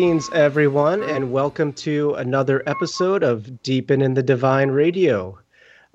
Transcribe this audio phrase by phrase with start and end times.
[0.00, 5.38] Greetings, everyone, and welcome to another episode of Deepen in the Divine Radio.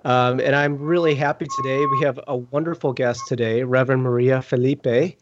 [0.03, 1.83] Um, and I'm really happy today.
[1.87, 5.17] We have a wonderful guest today, Reverend Maria Felipe,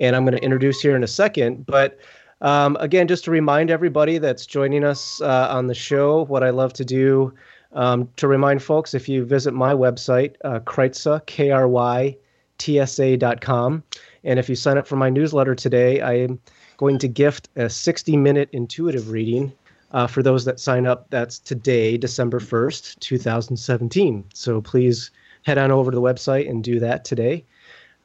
[0.00, 1.64] and I'm going to introduce here in a second.
[1.64, 1.98] But
[2.42, 6.50] um, again, just to remind everybody that's joining us uh, on the show, what I
[6.50, 7.32] love to do
[7.72, 12.14] um, to remind folks, if you visit my website, uh, Krytsa, K R Y
[12.58, 13.82] T S A.com,
[14.24, 16.38] and if you sign up for my newsletter today, I am
[16.76, 19.52] going to gift a 60 minute intuitive reading
[19.92, 21.08] uh, for those that sign up.
[21.10, 24.24] That's today, December 1st, 2017.
[24.34, 25.10] So please
[25.42, 27.44] head on over to the website and do that today.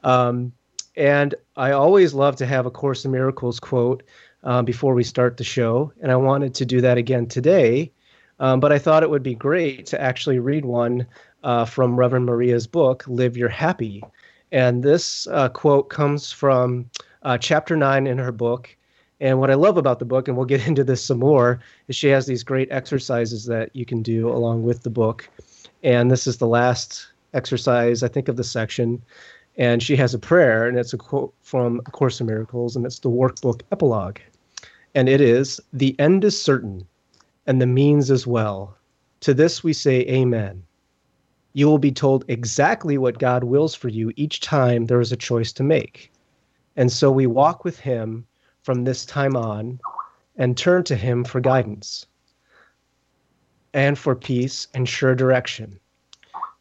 [0.04, 0.52] Um,
[0.96, 4.02] and I always love to have a Course in Miracles quote
[4.44, 5.92] um, before we start the show.
[6.02, 7.92] And I wanted to do that again today.
[8.40, 11.06] Um, but I thought it would be great to actually read one
[11.44, 14.02] uh, from Reverend Maria's book, Live Your Happy.
[14.50, 16.90] And this uh, quote comes from
[17.22, 18.76] uh, chapter nine in her book.
[19.20, 21.96] And what I love about the book, and we'll get into this some more, is
[21.96, 25.28] she has these great exercises that you can do along with the book.
[25.82, 29.02] And this is the last exercise, I think, of the section.
[29.56, 32.86] And she has a prayer, and it's a quote from A Course in Miracles, and
[32.86, 34.18] it's the workbook epilogue.
[34.94, 36.86] And it is The end is certain,
[37.46, 38.76] and the means as well.
[39.20, 40.62] To this we say, Amen.
[41.54, 45.16] You will be told exactly what God wills for you each time there is a
[45.16, 46.11] choice to make.
[46.76, 48.26] And so we walk with Him
[48.62, 49.80] from this time on
[50.36, 52.06] and turn to Him for guidance
[53.74, 55.78] and for peace and sure direction.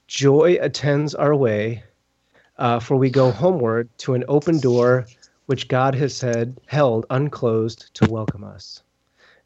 [0.08, 1.84] Joy attends our way,
[2.58, 5.06] uh, for we go homeward to an open door
[5.46, 8.84] which God has said held unclosed to welcome us.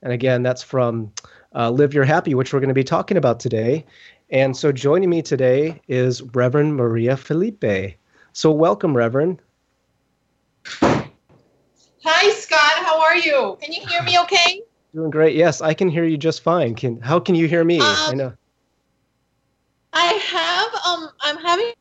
[0.01, 1.11] And again, that's from
[1.55, 3.85] uh, Live Your Happy, which we're going to be talking about today.
[4.29, 7.95] And so joining me today is Reverend Maria Felipe.
[8.33, 9.41] So welcome, Reverend.
[12.07, 12.85] Hi, Scott.
[12.85, 13.57] How are you?
[13.61, 14.61] Can you hear me okay?
[14.93, 15.35] Doing great.
[15.35, 16.75] Yes, I can hear you just fine.
[16.75, 17.79] Can how can you hear me?
[17.79, 18.33] Um, I know.
[19.91, 21.73] I have um I'm having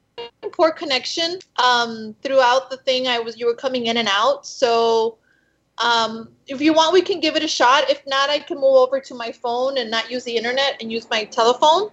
[0.52, 4.46] poor connection um throughout the thing I was you were coming in and out.
[4.46, 5.18] So
[5.78, 7.90] um if you want we can give it a shot.
[7.90, 10.90] If not, I can move over to my phone and not use the internet and
[10.90, 11.90] use my telephone.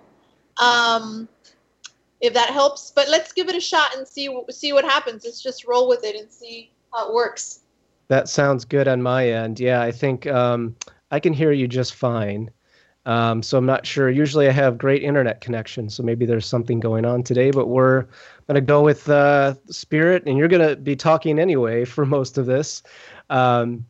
[0.58, 1.28] Um
[2.22, 2.91] if that helps.
[2.91, 5.25] But let's give it a shot and see see what happens.
[5.25, 7.59] Let's just roll with it and see how it works.
[8.07, 9.59] That sounds good on my end.
[9.59, 10.75] Yeah, I think um,
[11.12, 12.50] I can hear you just fine.
[13.06, 14.09] Um, so I'm not sure.
[14.09, 17.50] Usually I have great internet connection, so maybe there's something going on today.
[17.52, 18.06] But we're
[18.47, 22.84] gonna go with uh, spirit, and you're gonna be talking anyway for most of this.
[23.29, 23.85] Um,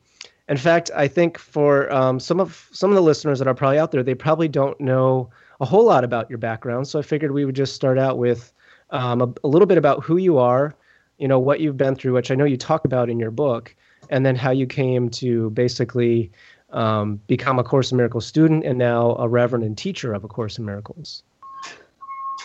[0.47, 3.79] in fact, I think for um, some of some of the listeners that are probably
[3.79, 5.29] out there, they probably don't know
[5.59, 6.87] a whole lot about your background.
[6.87, 8.53] So I figured we would just start out with
[8.89, 10.75] um, a, a, little bit about who you are,
[11.21, 13.75] you know, what you've been through, which I know you talk about in your book,
[14.09, 16.31] and then how you came to basically
[16.71, 20.27] um, become a Course in Miracles student and now a reverend and teacher of A
[20.27, 21.21] Course in Miracles.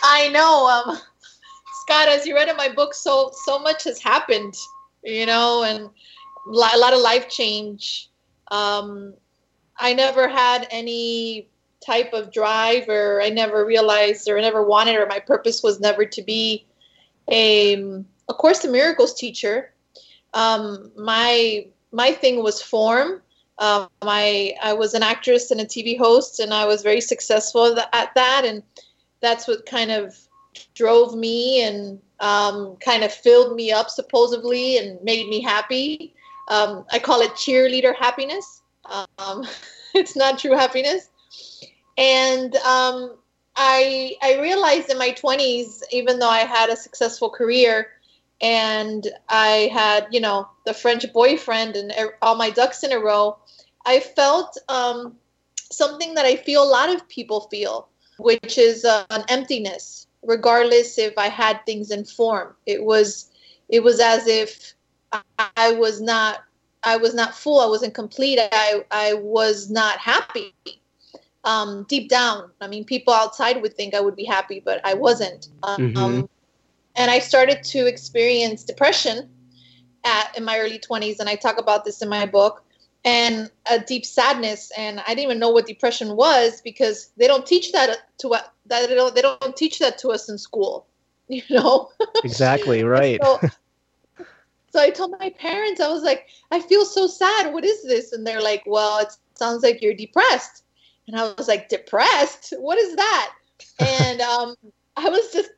[0.03, 0.97] I know, um,
[1.81, 2.07] Scott.
[2.07, 4.55] As you read in my book, so so much has happened,
[5.03, 5.89] you know, and
[6.47, 8.11] a lot of life change.
[8.51, 9.15] Um,
[9.79, 11.49] I never had any
[11.83, 16.05] type of drive or I never realized or never wanted or my purpose was never
[16.05, 16.65] to be
[17.29, 19.73] a, a Course in Miracles teacher.
[20.33, 23.21] Um, my my thing was form.
[23.59, 27.77] Um, I I was an actress and a TV host, and I was very successful
[27.93, 28.63] at that, and
[29.21, 30.15] that's what kind of
[30.73, 36.13] drove me and um, kind of filled me up supposedly and made me happy.
[36.49, 38.61] Um, I call it cheerleader happiness.
[38.85, 39.45] Um,
[39.93, 41.09] it's not true happiness
[41.97, 43.15] and um,
[43.55, 47.87] I I realized in my 20s, even though I had a successful career
[48.41, 53.37] and I had you know the French boyfriend and all my ducks in a row,
[53.85, 55.15] I felt um,
[55.71, 57.87] something that I feel a lot of people feel,
[58.19, 60.07] which is uh, an emptiness.
[60.23, 63.29] Regardless if I had things in form, it was
[63.69, 64.73] it was as if
[65.57, 66.43] I was not
[66.83, 67.59] I was not full.
[67.59, 68.39] I wasn't complete.
[68.41, 70.53] I I was not happy
[71.43, 72.51] um, deep down.
[72.61, 75.47] I mean, people outside would think I would be happy, but I wasn't.
[75.63, 76.25] Um, mm-hmm.
[76.97, 79.29] And I started to experience depression
[80.03, 82.63] at in my early 20s, and I talk about this in my book.
[83.05, 87.45] And a deep sadness, and I didn't even know what depression was because they don't
[87.45, 88.29] teach that to
[88.65, 90.87] that they don't, they don't teach that to us in school,
[91.29, 91.89] you know.
[92.25, 93.19] Exactly right.
[93.23, 93.39] so,
[94.73, 97.53] so I told my parents, I was like, I feel so sad.
[97.53, 98.11] What is this?
[98.11, 100.63] And they're like, Well, it sounds like you're depressed.
[101.07, 102.53] And I was like, depressed?
[102.59, 103.33] What is that?
[103.79, 104.55] And um,
[104.97, 105.51] I was just,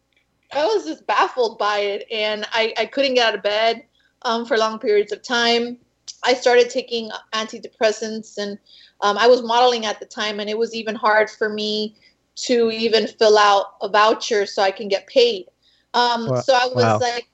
[0.52, 2.08] I was just baffled by it.
[2.12, 3.84] And I, I couldn't get out of bed
[4.24, 5.78] um, for long periods of time.
[6.24, 8.58] I started taking antidepressants, and
[9.02, 11.96] um, I was modeling at the time, and it was even hard for me
[12.36, 15.46] to even fill out a voucher so I can get paid.
[15.94, 16.42] Um, wow.
[16.42, 17.00] So I was wow.
[17.00, 17.28] like,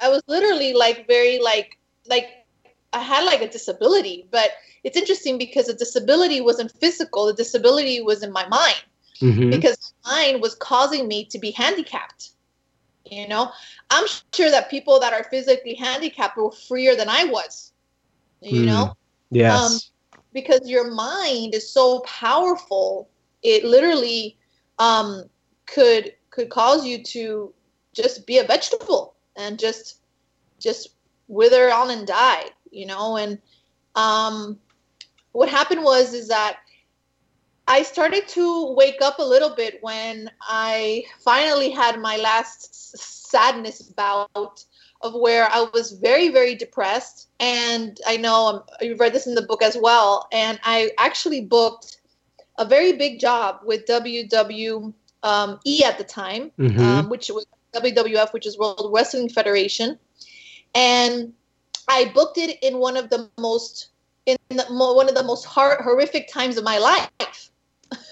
[0.00, 1.78] I was literally like very like
[2.08, 2.46] like
[2.92, 4.50] I had like a disability, but
[4.82, 7.26] it's interesting because the disability wasn't physical.
[7.26, 8.82] The disability was in my mind
[9.20, 9.50] mm-hmm.
[9.50, 12.30] because my mind was causing me to be handicapped.
[13.10, 13.50] You know,
[13.90, 17.72] I'm sure that people that are physically handicapped were freer than I was.
[18.40, 18.66] You mm.
[18.66, 18.96] know,
[19.30, 19.78] yes, um,
[20.32, 23.08] because your mind is so powerful.
[23.42, 24.38] It literally
[24.78, 25.24] um,
[25.66, 27.52] could could cause you to
[27.92, 30.00] just be a vegetable and just
[30.60, 30.90] just
[31.28, 32.44] wither on and die.
[32.70, 33.38] You know, and
[33.96, 34.58] um,
[35.32, 36.58] what happened was is that
[37.70, 42.74] I started to wake up a little bit when I finally had my last
[43.30, 44.64] sadness bout
[45.02, 47.28] of where I was very, very depressed.
[47.38, 50.26] And I know um, you've read this in the book as well.
[50.32, 51.98] And I actually booked
[52.58, 56.80] a very big job with WWE um, at the time, mm-hmm.
[56.80, 59.96] um, which was WWF, which is World Wrestling Federation.
[60.74, 61.32] And
[61.88, 63.90] I booked it in one of the most
[64.26, 67.49] in the, one of the most hor- horrific times of my life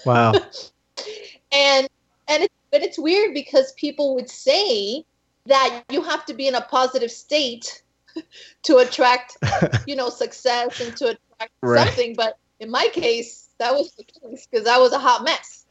[0.05, 0.33] Wow.
[1.51, 1.87] and
[2.27, 5.03] and it's but it's weird because people would say
[5.45, 7.81] that you have to be in a positive state
[8.63, 9.37] to attract,
[9.87, 11.87] you know, success and to attract right.
[11.87, 12.15] something.
[12.15, 15.65] But in my case, that was the case because I was a hot mess.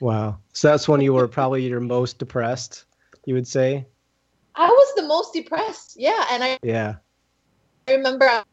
[0.00, 0.38] Wow.
[0.52, 2.84] So that's when you were probably your most depressed,
[3.24, 3.86] you would say?
[4.54, 5.94] I was the most depressed.
[5.98, 6.26] Yeah.
[6.30, 6.96] And I Yeah.
[7.88, 8.44] I remember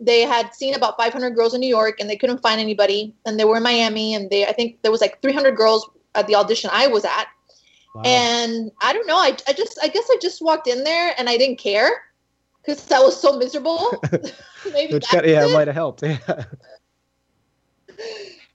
[0.00, 3.14] they had seen about 500 girls in New York and they couldn't find anybody.
[3.26, 6.26] And they were in Miami and they, I think there was like 300 girls at
[6.26, 7.26] the audition I was at.
[7.94, 8.02] Wow.
[8.04, 9.16] And I don't know.
[9.16, 11.90] I, I just, I guess I just walked in there and I didn't care
[12.60, 14.02] because I was so miserable.
[14.72, 16.02] Maybe Which of, yeah, it might have helped.
[16.26, 16.44] Yeah.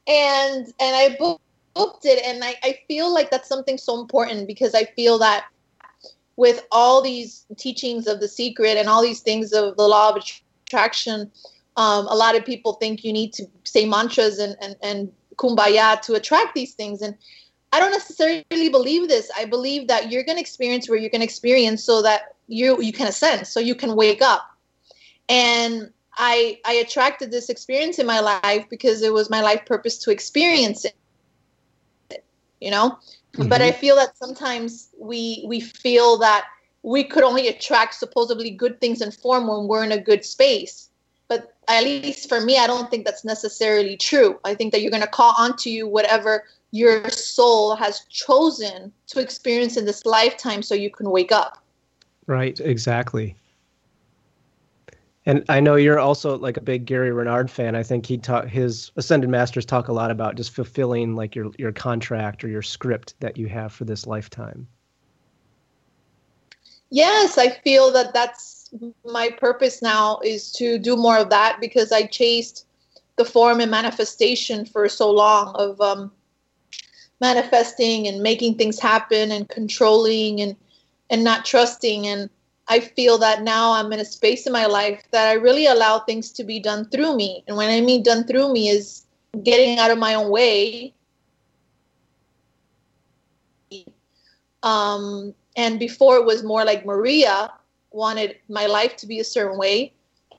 [0.07, 2.21] and, and I booked it.
[2.25, 5.45] And I, I feel like that's something so important because I feel that
[6.36, 10.18] with all these teachings of the secret and all these things of the law of
[10.18, 10.45] attraction.
[11.77, 16.01] Um, a lot of people think you need to say mantras and, and, and kumbaya
[16.01, 17.01] to attract these things.
[17.01, 17.16] And
[17.71, 19.31] I don't necessarily believe this.
[19.38, 22.81] I believe that you're going to experience where you're going to experience so that you
[22.81, 24.42] you can ascend, so you can wake up.
[25.30, 29.98] And I I attracted this experience in my life because it was my life purpose
[30.00, 32.24] to experience it.
[32.60, 32.98] You know,
[33.33, 33.48] mm-hmm.
[33.48, 36.45] but I feel that sometimes we we feel that
[36.84, 40.90] we could only attract supposedly good things in form when we're in a good space.
[41.28, 44.40] But at least for me, I don't think that's necessarily true.
[44.44, 49.20] I think that you're going to call onto you whatever your soul has chosen to
[49.20, 51.63] experience in this lifetime so you can wake up.
[52.27, 53.36] Right, exactly.
[55.25, 57.75] And I know you're also like a big Gary Renard fan.
[57.75, 61.51] I think he taught his ascended masters talk a lot about just fulfilling like your
[61.60, 64.68] your contract or your script that you have for this lifetime.
[66.91, 68.69] Yes, I feel that that's
[69.05, 72.65] my purpose now is to do more of that because I chased
[73.15, 76.12] the form and manifestation for so long of um,
[77.22, 80.55] manifesting and making things happen and controlling and
[81.12, 82.29] and not trusting and
[82.69, 86.00] I feel that now I'm in a space in my life that I really allow
[86.00, 87.43] things to be done through me.
[87.48, 89.08] And when I mean done through me is
[89.41, 90.93] getting out of my own way.
[94.62, 97.51] Um, and before it was more like Maria
[97.91, 99.94] wanted my life to be a certain way.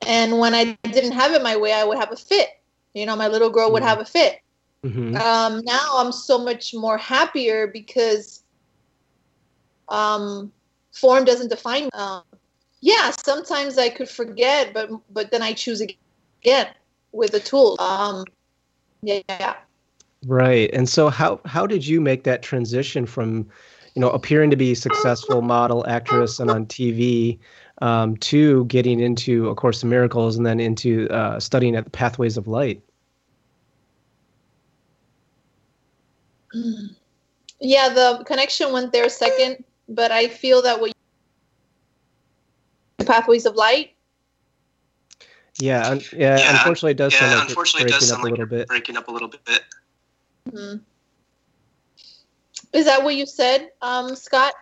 [0.07, 2.61] And when I didn't have it my way, I would have a fit.
[2.95, 3.89] You know, my little girl would mm-hmm.
[3.89, 4.41] have a fit.
[4.85, 5.17] Mm-hmm.
[5.17, 8.43] Um, now I'm so much more happier because
[9.89, 10.51] um,
[10.93, 11.85] form doesn't define.
[11.85, 11.91] Me.
[11.93, 12.23] Um,
[12.81, 16.69] yeah, sometimes I could forget, but but then I choose again
[17.13, 17.79] with the tools.
[17.79, 18.25] Um,
[19.03, 19.57] yeah.
[20.27, 20.71] Right.
[20.73, 23.49] And so how how did you make that transition from
[23.95, 27.39] you know, appearing to be a successful model, actress, and on TV,
[27.83, 31.91] um, to getting into A Course in Miracles and then into uh, studying at the
[31.91, 32.83] Pathways of Light?
[37.61, 40.93] Yeah, the connection went there second, but I feel that what
[42.99, 43.95] you, Pathways of Light.
[45.59, 48.21] Yeah, un- yeah, yeah, Unfortunately, it does yeah, sound like unfortunately breaking it does sound
[48.21, 48.69] up like a little bit.
[48.69, 49.43] Breaking up a little bit.
[50.49, 50.77] Mm-hmm.
[52.73, 54.55] Is that what you said, um, Scott?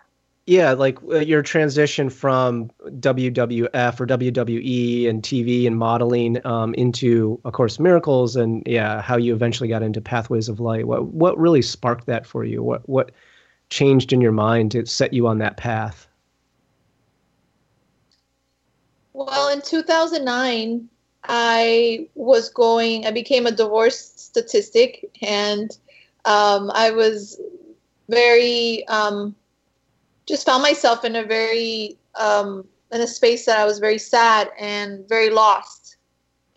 [0.49, 7.39] Yeah, like uh, your transition from WWF or WWE and TV and modeling um, into,
[7.45, 10.87] of course, miracles, and yeah, how you eventually got into Pathways of Light.
[10.87, 12.63] What what really sparked that for you?
[12.63, 13.11] What what
[13.69, 16.07] changed in your mind to set you on that path?
[19.13, 20.89] Well, in 2009,
[21.25, 25.69] I was going, I became a divorce statistic, and
[26.25, 27.39] um, I was
[28.09, 29.35] very, um,
[30.25, 34.49] just found myself in a very, um, in a space that I was very sad
[34.59, 35.97] and very lost.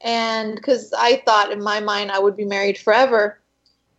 [0.00, 3.38] And because I thought in my mind I would be married forever.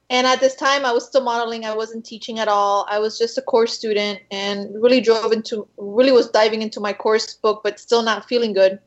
[0.10, 1.66] And at this time, I was still modeling.
[1.66, 2.86] I wasn't teaching at all.
[2.90, 6.94] I was just a course student and really drove into, really was diving into my
[6.94, 8.80] course book, but still not feeling good.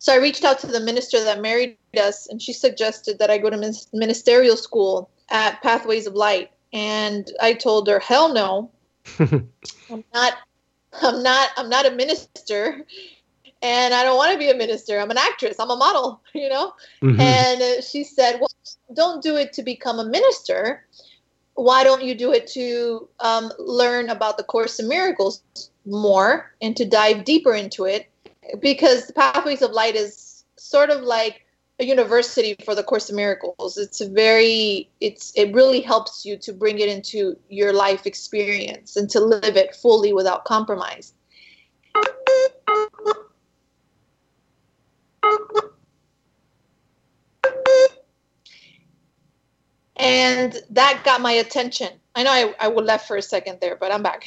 [0.00, 3.38] So I reached out to the minister that married us, and she suggested that I
[3.38, 6.50] go to ministerial school at Pathways of Light.
[6.72, 8.70] And I told her, hell no.
[9.18, 10.34] I'm not
[11.02, 12.84] I'm not I'm not a minister
[13.62, 14.98] and I don't want to be a minister.
[14.98, 15.56] I'm an actress.
[15.58, 16.72] I'm a model, you know?
[17.02, 17.20] Mm-hmm.
[17.20, 18.50] And she said, Well,
[18.94, 20.84] don't do it to become a minister.
[21.54, 25.42] Why don't you do it to um, learn about the Course in Miracles
[25.84, 28.08] more and to dive deeper into it?
[28.60, 31.44] Because the Pathways of Light is sort of like
[31.80, 33.78] a university for the Course of Miracles.
[33.78, 38.96] It's a very, it's it really helps you to bring it into your life experience
[38.96, 41.14] and to live it fully without compromise.
[49.96, 51.90] and that got my attention.
[52.14, 54.26] I know I, I left for a second there, but I'm back.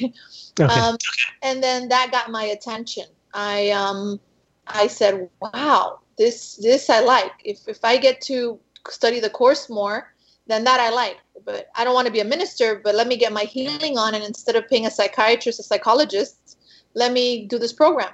[0.60, 0.80] Okay.
[0.80, 0.98] Um,
[1.42, 3.06] and then that got my attention.
[3.32, 4.20] I um,
[4.66, 7.32] I said, "Wow, this this I like.
[7.44, 10.12] If if I get to study the course more,
[10.46, 11.18] then that I like.
[11.44, 12.80] But I don't want to be a minister.
[12.82, 16.58] But let me get my healing on, and instead of paying a psychiatrist, a psychologist,
[16.94, 18.12] let me do this program."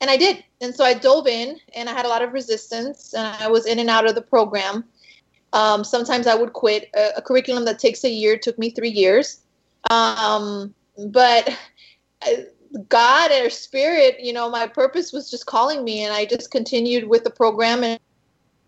[0.00, 0.42] And I did.
[0.60, 3.66] And so I dove in, and I had a lot of resistance, and I was
[3.66, 4.84] in and out of the program
[5.52, 6.90] um, sometimes I would quit.
[6.94, 9.40] A, a, curriculum that takes a year took me three years.
[9.90, 10.74] Um,
[11.06, 11.56] but
[12.88, 17.08] God or Spirit, you know, my purpose was just calling me, and I just continued
[17.08, 17.84] with the program.
[17.84, 18.00] And,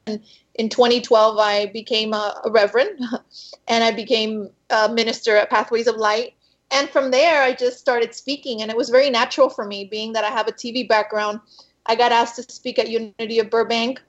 [0.06, 0.22] and
[0.54, 3.00] in 2012, I became a, a reverend,
[3.68, 6.34] and I became a minister at Pathways of Light.
[6.70, 10.12] And from there, I just started speaking, and it was very natural for me, being
[10.14, 11.40] that I have a TV background.
[11.86, 14.00] I got asked to speak at Unity of Burbank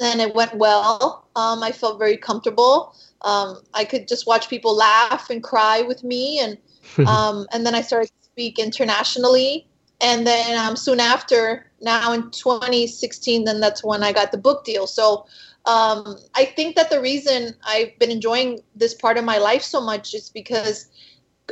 [0.00, 1.26] and it went well.
[1.36, 2.94] Um, I felt very comfortable.
[3.22, 6.58] Um, I could just watch people laugh and cry with me, and
[7.08, 9.66] um, and then I started speak internationally.
[10.02, 14.62] And then um, soon after, now in 2016, then that's when I got the book
[14.62, 14.86] deal.
[14.86, 15.24] So
[15.64, 19.80] um, I think that the reason I've been enjoying this part of my life so
[19.80, 20.88] much is because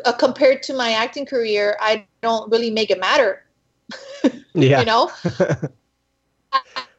[0.05, 3.47] uh, compared to my acting career, I don't really make it matter.
[4.53, 4.81] yeah.
[4.81, 5.11] you know.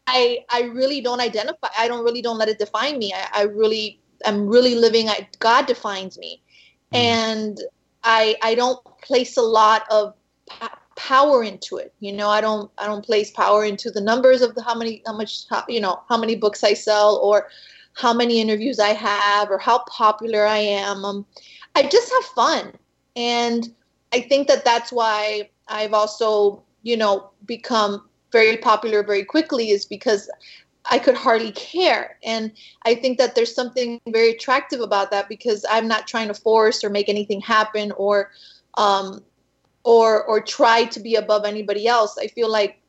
[0.08, 1.68] I I really don't identify.
[1.78, 3.14] I don't really don't let it define me.
[3.14, 5.10] I, I really I'm really living.
[5.10, 6.42] I, God defines me,
[6.94, 6.98] mm.
[6.98, 7.60] and
[8.06, 10.14] I I don't place a lot of
[10.96, 11.94] power into it.
[12.00, 15.02] You know, I don't I don't place power into the numbers of the how many
[15.06, 17.50] how much how, you know how many books I sell or
[17.94, 21.04] how many interviews I have or how popular I am.
[21.04, 21.26] Um,
[21.76, 22.74] I just have fun,
[23.16, 23.74] and
[24.14, 29.86] I think that that's why I've also you know become very popular very quickly is
[29.86, 30.30] because
[30.90, 32.18] I could hardly care.
[32.24, 32.52] And
[32.84, 36.84] I think that there's something very attractive about that because I'm not trying to force
[36.84, 38.32] or make anything happen or
[38.76, 39.24] um,
[39.84, 42.18] or or try to be above anybody else.
[42.18, 42.80] I feel like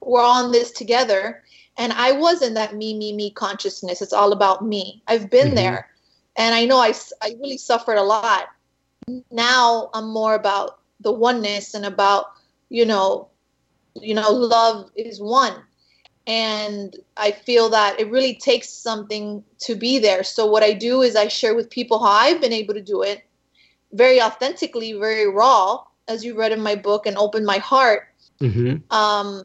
[0.00, 1.42] we're on this together.
[1.78, 4.02] And I was in that me, me, me consciousness.
[4.02, 5.02] It's all about me.
[5.06, 5.56] I've been mm-hmm.
[5.56, 5.88] there.
[6.36, 8.48] And I know I, I really suffered a lot.
[9.30, 12.26] Now I'm more about the oneness and about,
[12.68, 13.28] you know,
[13.94, 15.54] you know love is one
[16.26, 20.22] and i feel that it really takes something to be there.
[20.22, 23.02] So what i do is i share with people how i've been able to do
[23.02, 23.24] it
[23.92, 28.08] very authentically very raw as you read in my book and open my heart.
[28.40, 28.90] Mm-hmm.
[28.90, 29.42] um,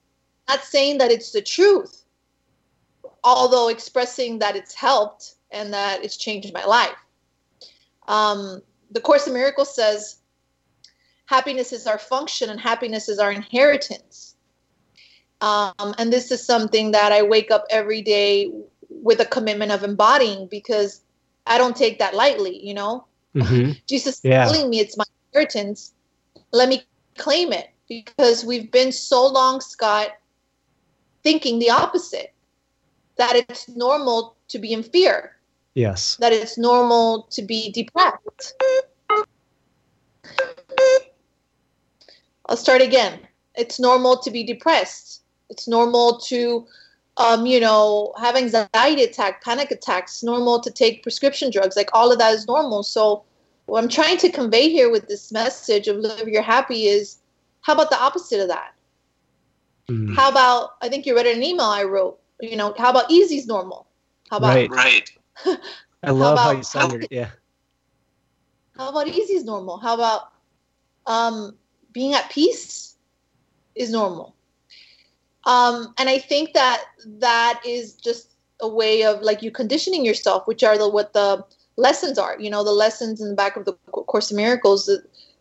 [0.48, 2.05] not saying that it's the truth
[3.25, 6.96] although expressing that it's helped and that it's changed my life.
[8.08, 10.20] Um, the course in miracles says
[11.25, 14.34] happiness is our function and happiness is our inheritance
[15.45, 18.51] um, and this is something that I wake up every day
[18.89, 21.01] with a commitment of embodying because
[21.45, 23.05] I don't take that lightly, you know?
[23.35, 23.73] Mm-hmm.
[23.87, 24.45] Jesus yeah.
[24.45, 25.93] telling me it's my inheritance.
[26.51, 26.81] Let me
[27.15, 30.09] claim it because we've been so long, Scott,
[31.21, 32.33] thinking the opposite
[33.17, 35.35] that it's normal to be in fear.
[35.75, 36.15] Yes.
[36.15, 38.55] That it's normal to be depressed.
[42.47, 43.19] I'll start again.
[43.53, 46.67] It's normal to be depressed it's normal to
[47.17, 51.75] um, you know, have anxiety attack, panic attacks, normal to take prescription drugs.
[51.75, 52.83] Like all of that is normal.
[52.83, 53.23] So
[53.67, 57.19] what I'm trying to convey here with this message of live your happy is
[57.61, 58.73] how about the opposite of that?
[59.89, 60.15] Mm.
[60.15, 62.19] How about I think you read an email I wrote.
[62.41, 63.87] You know, how about easy's normal?
[64.29, 64.69] How about right?
[64.69, 65.09] Right.
[66.03, 67.07] I love how, how you sounded.
[67.11, 67.29] Yeah.
[68.77, 69.77] How about easy's normal?
[69.77, 70.33] How about
[71.05, 71.55] um,
[71.93, 72.97] being at peace
[73.73, 74.35] is normal?
[75.45, 76.83] Um, and I think that
[77.19, 81.45] that is just a way of like you conditioning yourself, which are the what the
[81.77, 82.39] lessons are.
[82.39, 84.89] You know, the lessons in the back of the Course of Miracles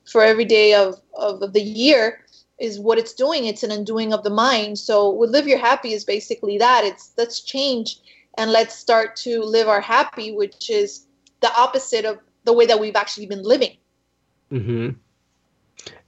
[0.04, 2.20] for every day of, of, the year
[2.58, 3.46] is what it's doing.
[3.46, 4.78] It's an undoing of the mind.
[4.78, 6.84] So with live your happy is basically that.
[6.84, 7.98] It's let's change
[8.36, 11.06] and let's start to live our happy, which is
[11.40, 13.76] the opposite of the way that we've actually been living.
[14.50, 14.90] Hmm.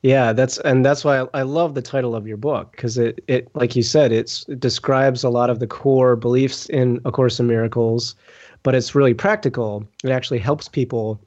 [0.02, 3.49] Yeah, that's and that's why I, love the title of your book because it it
[3.54, 7.47] like you said it describes a lot of the core beliefs in A Course in
[7.47, 8.14] Miracles,
[8.62, 9.87] but it's really practical.
[10.04, 11.21] It actually helps people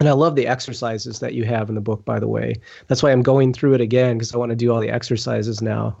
[0.00, 2.54] and I love the exercises that you have in the book, by the way.
[2.88, 5.62] That's why I'm going through it again because I want to do all the exercises
[5.62, 5.96] now.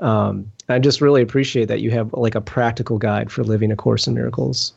[0.00, 3.76] Um, I just really appreciate that you have like a practical guide for living A
[3.76, 4.72] Course in Miracles.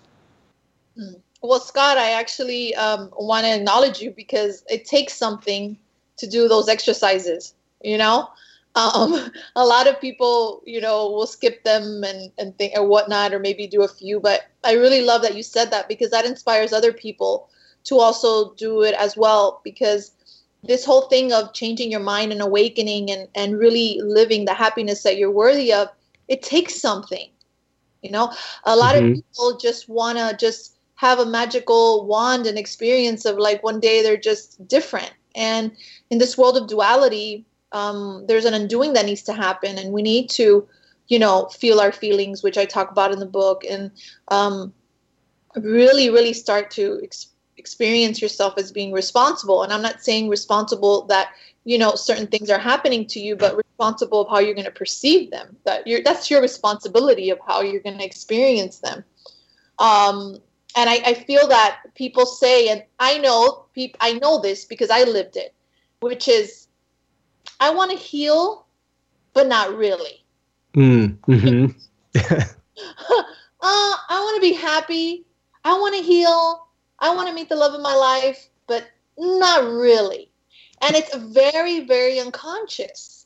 [0.96, 1.14] Hmm.
[1.42, 5.78] Well, Scott, I actually um, want to acknowledge you because it takes something
[6.18, 7.54] to do those exercises.
[7.84, 8.30] You know,
[8.76, 13.34] um, a lot of people, you know, will skip them and and think or whatnot,
[13.34, 14.20] or maybe do a few.
[14.20, 17.50] But I really love that you said that because that inspires other people
[17.84, 20.12] to also do it as well because
[20.64, 25.04] this whole thing of changing your mind and awakening and, and really living the happiness
[25.04, 25.90] that you're worthy of
[26.28, 27.30] it takes something
[28.02, 28.32] you know
[28.66, 29.08] a lot mm-hmm.
[29.08, 33.80] of people just want to just have a magical wand and experience of like one
[33.80, 35.72] day they're just different and
[36.10, 39.78] in this world of duality um, there's an undoing that needs to happen.
[39.78, 40.68] And we need to
[41.08, 43.64] you know feel our feelings which i talk about in the book.
[43.70, 43.92] And
[44.30, 44.74] um,
[45.56, 49.62] really really start to experience experience yourself as being responsible.
[49.62, 51.30] And i'm not saying responsible that
[51.64, 54.72] you know certain things are happening to you but responsible of how you're going to
[54.72, 55.56] perceive them.
[55.66, 59.04] That you're that's your responsibility of how you're going to experience them.
[59.78, 60.38] Um,
[60.76, 64.90] and I, I feel that people say and i know people i know this because
[64.90, 65.54] i lived it
[66.00, 66.68] which is
[67.60, 68.66] i want to heal
[69.34, 70.24] but not really
[70.74, 71.66] mm, mm-hmm.
[72.16, 73.24] uh,
[73.62, 75.26] i want to be happy
[75.64, 76.68] i want to heal
[77.02, 80.30] I want to meet the love of my life, but not really.
[80.82, 83.26] And it's very, very unconscious.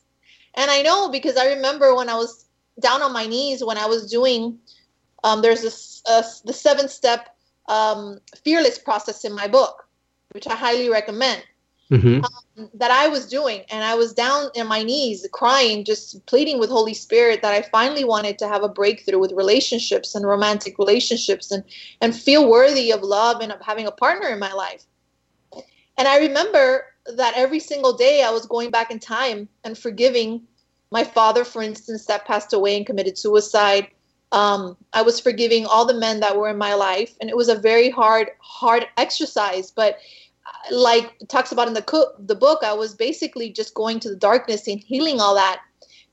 [0.54, 2.46] And I know because I remember when I was
[2.80, 4.58] down on my knees when I was doing,
[5.24, 7.36] um, there's this, uh, the seven step
[7.68, 9.85] um, fearless process in my book,
[10.36, 11.42] which I highly recommend
[11.90, 12.24] mm-hmm.
[12.24, 13.62] um, that I was doing.
[13.70, 17.62] And I was down in my knees crying, just pleading with Holy Spirit that I
[17.62, 21.64] finally wanted to have a breakthrough with relationships and romantic relationships and,
[22.00, 24.84] and feel worthy of love and of having a partner in my life.
[25.98, 30.42] And I remember that every single day I was going back in time and forgiving
[30.90, 33.88] my father, for instance, that passed away and committed suicide.
[34.32, 37.48] Um, I was forgiving all the men that were in my life, and it was
[37.48, 39.70] a very hard, hard exercise.
[39.70, 39.98] But
[40.70, 44.16] like talks about in the co- the book, I was basically just going to the
[44.16, 45.60] darkness and healing all that,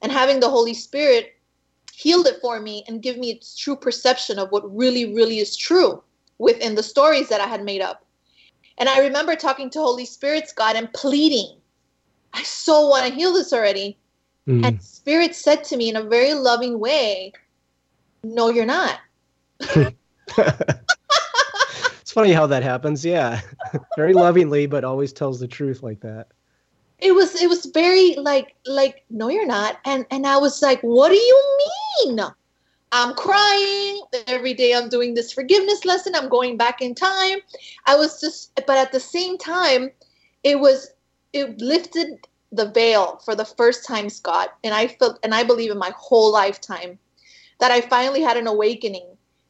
[0.01, 1.33] and having the Holy Spirit
[1.93, 5.55] healed it for me and give me its true perception of what really, really is
[5.55, 6.01] true
[6.39, 8.05] within the stories that I had made up.
[8.77, 11.57] And I remember talking to Holy Spirit's God and pleading,
[12.33, 13.97] I so want to heal this already.
[14.47, 14.65] Mm.
[14.65, 17.33] And Spirit said to me in a very loving way,
[18.23, 18.99] No, you're not.
[22.13, 23.03] funny how that happens.
[23.03, 23.41] Yeah,
[23.97, 26.27] very lovingly, but always tells the truth like that.
[26.99, 30.81] It was it was very like like no, you're not, and and I was like,
[30.81, 31.57] what do you
[32.05, 32.19] mean?
[32.91, 34.75] I'm crying every day.
[34.75, 36.13] I'm doing this forgiveness lesson.
[36.15, 37.39] I'm going back in time.
[37.87, 39.89] I was just, but at the same time,
[40.43, 40.91] it was
[41.33, 45.71] it lifted the veil for the first time, Scott, and I felt, and I believe
[45.71, 46.99] in my whole lifetime
[47.59, 49.07] that I finally had an awakening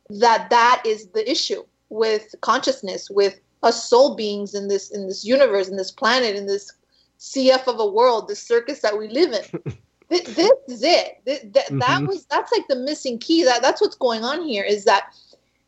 [0.10, 5.24] that that is the issue with consciousness, with us soul beings in this in this
[5.24, 6.72] universe, in this planet, in this
[7.20, 9.78] CF of a world, this circus that we live in.
[10.10, 11.22] this, this, is it.
[11.26, 11.80] This, that, mm-hmm.
[11.80, 13.44] that was that's like the missing key.
[13.44, 14.64] That that's what's going on here.
[14.64, 15.14] Is that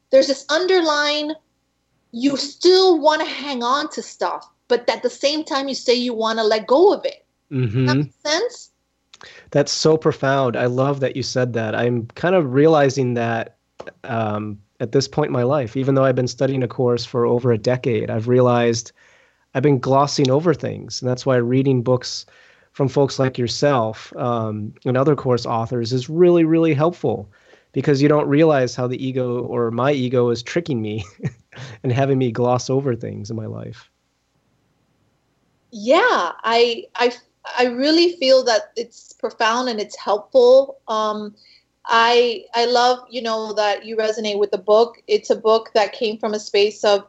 [0.10, 1.34] there's this underlying.
[2.12, 5.94] You still want to hang on to stuff, but at the same time, you say
[5.94, 7.26] you want to let go of it.
[7.52, 7.86] Mm-hmm.
[7.86, 8.72] That makes sense.
[9.52, 10.56] That's so profound.
[10.56, 11.76] I love that you said that.
[11.76, 13.58] I'm kind of realizing that
[14.06, 15.78] um, at this point in my life.
[15.78, 18.92] Even though I've been studying a course for over a decade, I've realized
[19.54, 21.02] I've been glossing over things.
[21.02, 22.26] And that's why reading books
[22.74, 27.32] from folks like yourself um, and other course authors is really, really helpful
[27.72, 31.06] because you don't realize how the ego or my ego is tricking me
[31.84, 33.90] and having me gloss over things in my life.
[35.72, 37.14] Yeah, I, I,
[37.58, 40.80] I really feel that it's profound and it's helpful.
[40.88, 41.36] Um,
[41.88, 45.02] I I love you know that you resonate with the book.
[45.08, 47.06] It's a book that came from a space of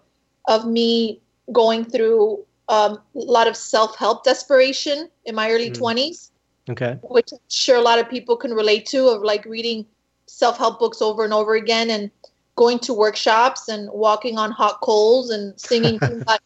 [0.46, 1.20] of me
[1.52, 5.78] going through um, a lot of self help desperation in my early mm.
[5.78, 6.30] 20s.
[6.68, 6.98] Okay.
[7.02, 9.86] Which I'm sure a lot of people can relate to of like reading
[10.26, 12.10] self help books over and over again and
[12.56, 16.38] going to workshops and walking on hot coals and singing kumbaya,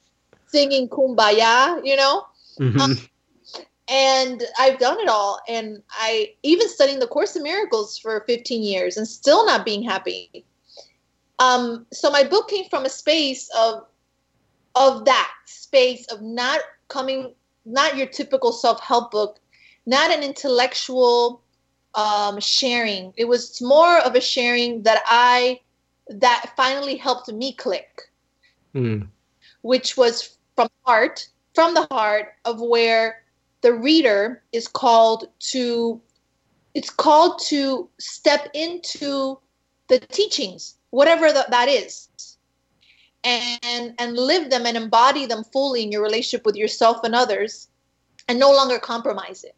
[0.48, 2.26] singing kumbaya, you know?
[2.58, 2.80] Mm-hmm.
[2.80, 2.98] Um,
[3.90, 5.40] and I've done it all.
[5.48, 9.82] And I even studying the Course in Miracles for 15 years and still not being
[9.82, 10.44] happy.
[11.40, 13.86] Um, so my book came from a space of
[14.76, 19.40] of that space of not coming, not your typical self help book,
[19.86, 21.42] not an intellectual
[21.94, 23.12] um, sharing.
[23.16, 25.60] It was more of a sharing that I
[26.08, 28.02] that finally helped me click,
[28.74, 29.08] mm.
[29.62, 33.22] which was from heart, from the heart of where
[33.62, 36.00] the reader is called to.
[36.74, 39.38] It's called to step into
[39.88, 42.08] the teachings, whatever the, that is,
[43.24, 47.68] and and live them and embody them fully in your relationship with yourself and others,
[48.28, 49.56] and no longer compromise it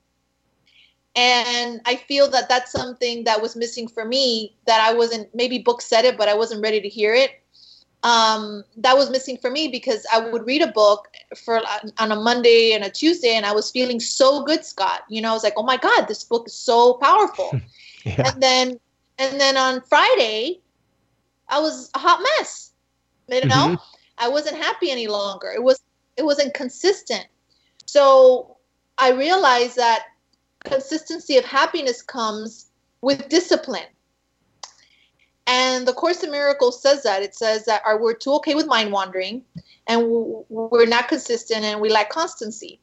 [1.15, 5.59] and i feel that that's something that was missing for me that i wasn't maybe
[5.59, 7.41] book said it but i wasn't ready to hear it
[8.05, 11.61] um, that was missing for me because i would read a book for
[11.99, 15.31] on a monday and a tuesday and i was feeling so good scott you know
[15.31, 17.51] i was like oh my god this book is so powerful
[18.05, 18.31] yeah.
[18.33, 18.81] and then
[19.19, 20.61] and then on friday
[21.49, 22.73] i was a hot mess
[23.29, 23.75] you know mm-hmm.
[24.19, 25.81] i wasn't happy any longer it was
[26.17, 27.27] it wasn't consistent
[27.87, 28.57] so
[28.99, 30.07] i realized that
[30.65, 32.67] consistency of happiness comes
[33.01, 33.87] with discipline.
[35.46, 37.22] And the Course in Miracles says that.
[37.22, 39.42] It says that our, we're too okay with mind wandering
[39.87, 40.07] and
[40.48, 42.81] we're not consistent and we lack constancy.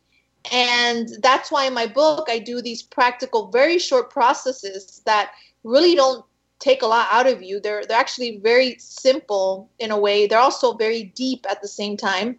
[0.51, 5.31] And that's why in my book, I do these practical, very short processes that
[5.63, 6.25] really don't
[6.59, 7.59] take a lot out of you.
[7.59, 10.27] They're, they're actually very simple in a way.
[10.27, 12.37] They're also very deep at the same time.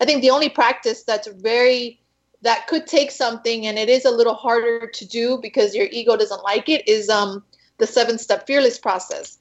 [0.00, 2.00] I think the only practice that's very
[2.42, 6.16] that could take something and it is a little harder to do because your ego
[6.16, 7.42] doesn't like it is um
[7.78, 9.38] the seven step fearless process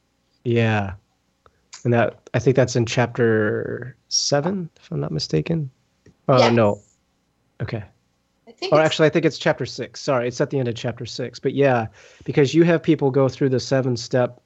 [0.48, 0.94] yeah.
[1.84, 5.70] And that i think that's in chapter seven if i'm not mistaken.
[6.28, 6.54] Oh yes.
[6.54, 6.82] no
[7.62, 7.84] okay
[8.72, 10.02] or actually i think it's chapter six.
[10.02, 11.40] Sorry it's at the end of chapter six.
[11.40, 11.88] But yeah
[12.24, 14.42] because you have people go through the seven step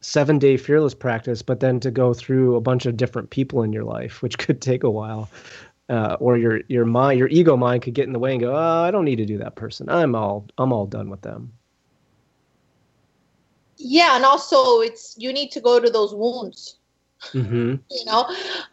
[0.00, 3.72] seven day fearless practice but then to go through a bunch of different people in
[3.72, 5.28] your life which could take a while.
[5.88, 8.54] Uh, or your your mind, your ego mind could get in the way and go,
[8.54, 9.88] oh, I don't need to do that person.
[9.88, 11.52] I'm all I'm all done with them.
[13.82, 16.76] Yeah, and also it's you need to go to those wounds.
[17.32, 17.76] Mm-hmm.
[17.90, 18.24] You know,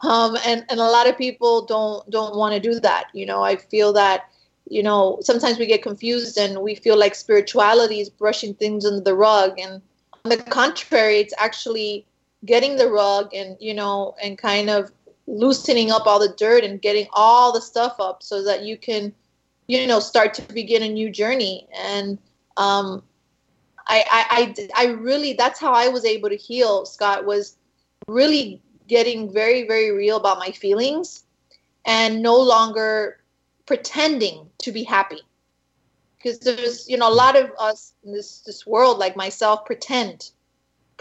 [0.01, 3.07] um, and and a lot of people don't don't want to do that.
[3.13, 4.29] You know, I feel that
[4.69, 9.01] you know sometimes we get confused and we feel like spirituality is brushing things under
[9.01, 9.81] the rug, and
[10.25, 12.05] on the contrary, it's actually
[12.45, 14.91] getting the rug and you know and kind of
[15.25, 19.13] loosening up all the dirt and getting all the stuff up so that you can
[19.67, 22.17] you know start to begin a new journey and
[22.55, 23.03] um
[23.89, 27.57] I, I i really that's how i was able to heal scott was
[28.07, 31.23] really getting very very real about my feelings
[31.87, 33.19] and no longer
[33.65, 35.21] pretending to be happy.
[36.17, 40.31] Because there's you know a lot of us in this this world like myself pretend.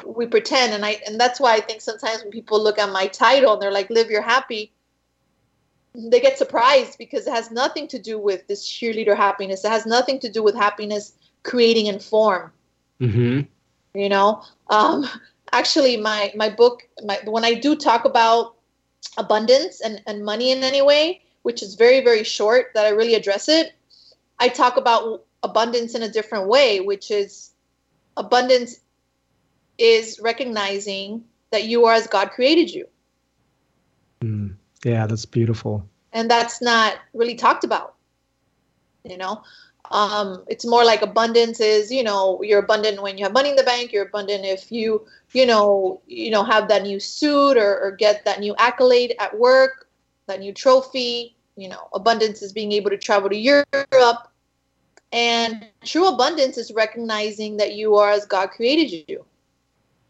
[0.05, 3.07] We pretend and i and that's why i think sometimes when people look at my
[3.07, 4.71] title and they're like live your happy
[5.95, 9.65] they get surprised because it has nothing to do with this cheerleader happiness.
[9.65, 12.53] It has nothing to do with happiness creating in form
[13.01, 13.41] mm-hmm.
[13.99, 15.07] you know um,
[15.53, 18.57] actually my my book my, when i do talk about
[19.19, 23.15] abundance and, and money in any way which is very very short that i really
[23.15, 23.75] address it
[24.39, 27.53] i talk about abundance in a different way which is
[28.17, 28.81] abundance
[29.79, 32.87] is recognizing that you are as God created you.
[34.21, 35.87] Mm, yeah, that's beautiful.
[36.13, 37.95] And that's not really talked about.
[39.05, 39.43] You know,
[39.91, 43.57] um, it's more like abundance is, you know, you're abundant when you have money in
[43.57, 43.93] the bank.
[43.93, 48.25] You're abundant if you, you know, you know, have that new suit or, or get
[48.25, 49.89] that new accolade at work,
[50.27, 51.37] that new trophy.
[51.57, 54.29] You know, abundance is being able to travel to Europe.
[55.13, 59.25] And true abundance is recognizing that you are as God created you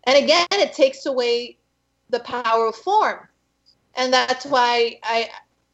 [0.06, 1.58] and again, it takes away
[2.10, 3.28] the power of form.
[3.94, 5.28] And that's why I,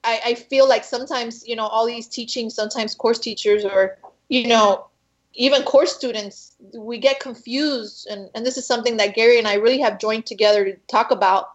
[0.05, 4.49] I, I feel like sometimes, you know, all these teachings, sometimes course teachers or, you
[4.49, 4.87] know,
[5.35, 8.07] even course students, we get confused.
[8.11, 11.11] And, and this is something that Gary and I really have joined together to talk
[11.11, 11.51] about.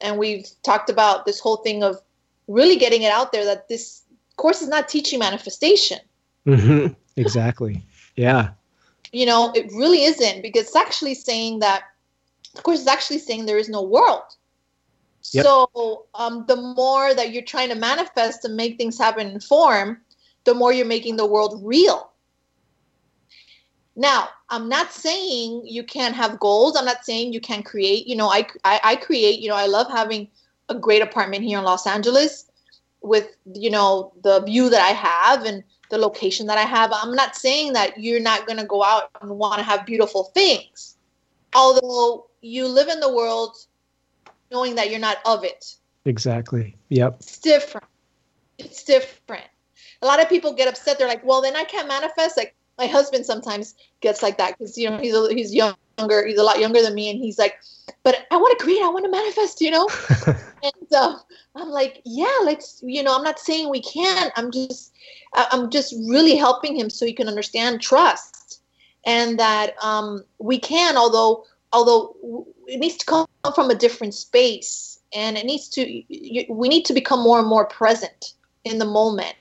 [0.00, 2.00] And we've talked about this whole thing of
[2.46, 4.02] really getting it out there that this
[4.36, 5.98] course is not teaching manifestation.
[6.46, 6.94] Mm-hmm.
[7.16, 7.84] Exactly.
[8.16, 8.50] Yeah.
[9.12, 11.82] You know, it really isn't because it's actually saying that,
[12.54, 14.22] of course, is actually saying there is no world.
[15.32, 15.44] Yep.
[15.44, 20.00] So um, the more that you're trying to manifest and make things happen in form,
[20.44, 22.10] the more you're making the world real.
[23.96, 26.76] Now, I'm not saying you can't have goals.
[26.76, 28.06] I'm not saying you can't create.
[28.06, 29.40] You know, I, I, I create.
[29.40, 30.28] You know, I love having
[30.68, 32.48] a great apartment here in Los Angeles
[33.00, 36.92] with you know the view that I have and the location that I have.
[36.92, 40.24] I'm not saying that you're not going to go out and want to have beautiful
[40.34, 40.96] things.
[41.54, 43.56] Although you live in the world
[44.50, 45.74] knowing that you're not of it.
[46.04, 46.76] Exactly.
[46.88, 47.16] Yep.
[47.20, 47.86] It's different.
[48.58, 49.44] It's different.
[50.02, 50.98] A lot of people get upset.
[50.98, 54.78] They're like, "Well, then I can't manifest." Like my husband sometimes gets like that because
[54.78, 56.26] you know he's a, he's younger.
[56.26, 57.56] He's a lot younger than me, and he's like,
[58.02, 58.82] "But I want to create.
[58.82, 59.88] I want to manifest." You know.
[60.62, 61.18] and uh,
[61.56, 64.32] I'm like, "Yeah, let's." You know, I'm not saying we can't.
[64.36, 64.92] I'm just
[65.34, 68.38] I'm just really helping him so he can understand trust
[69.04, 74.98] and that um, we can, although although it needs to come from a different space
[75.14, 75.82] and it needs to
[76.50, 79.34] we need to become more and more present in the moment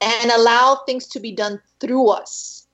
[0.00, 2.66] and allow things to be done through us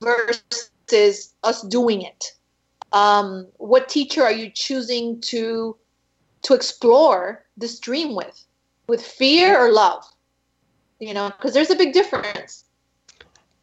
[0.00, 2.32] versus us doing it.
[2.92, 5.76] Um, what teacher are you choosing to
[6.42, 8.44] to explore this dream with?
[8.88, 10.04] With fear or love?
[11.00, 12.65] You know because there's a big difference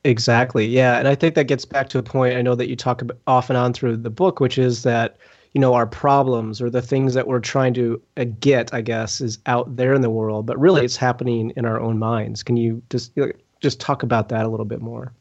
[0.03, 2.75] exactly yeah and i think that gets back to a point i know that you
[2.75, 5.17] talk about off and on through the book which is that
[5.53, 9.21] you know our problems or the things that we're trying to uh, get i guess
[9.21, 12.43] is out there in the world but really it's happening in our own minds.
[12.43, 13.17] Can you just
[13.61, 15.13] just talk about that a little bit more?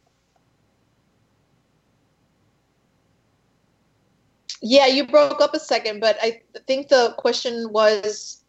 [4.60, 8.42] Yeah you broke up a second but i think the question was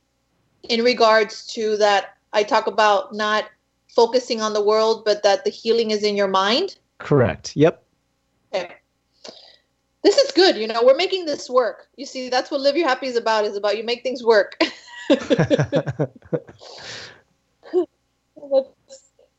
[0.69, 3.45] in regards to that I talk about not
[3.95, 6.77] focusing on the world, but that the healing is in your mind.
[6.97, 7.55] Correct.
[7.55, 7.83] Yep.
[8.53, 8.75] Okay.
[10.03, 10.57] This is good.
[10.57, 11.87] You know, we're making this work.
[11.95, 14.57] You see, that's what Live Your Happy is about, is about you make things work.
[15.09, 15.19] that's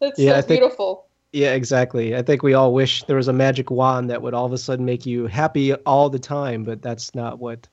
[0.00, 1.06] that's yeah, so think, beautiful.
[1.32, 2.16] Yeah, exactly.
[2.16, 4.58] I think we all wish there was a magic wand that would all of a
[4.58, 7.68] sudden make you happy all the time, but that's not what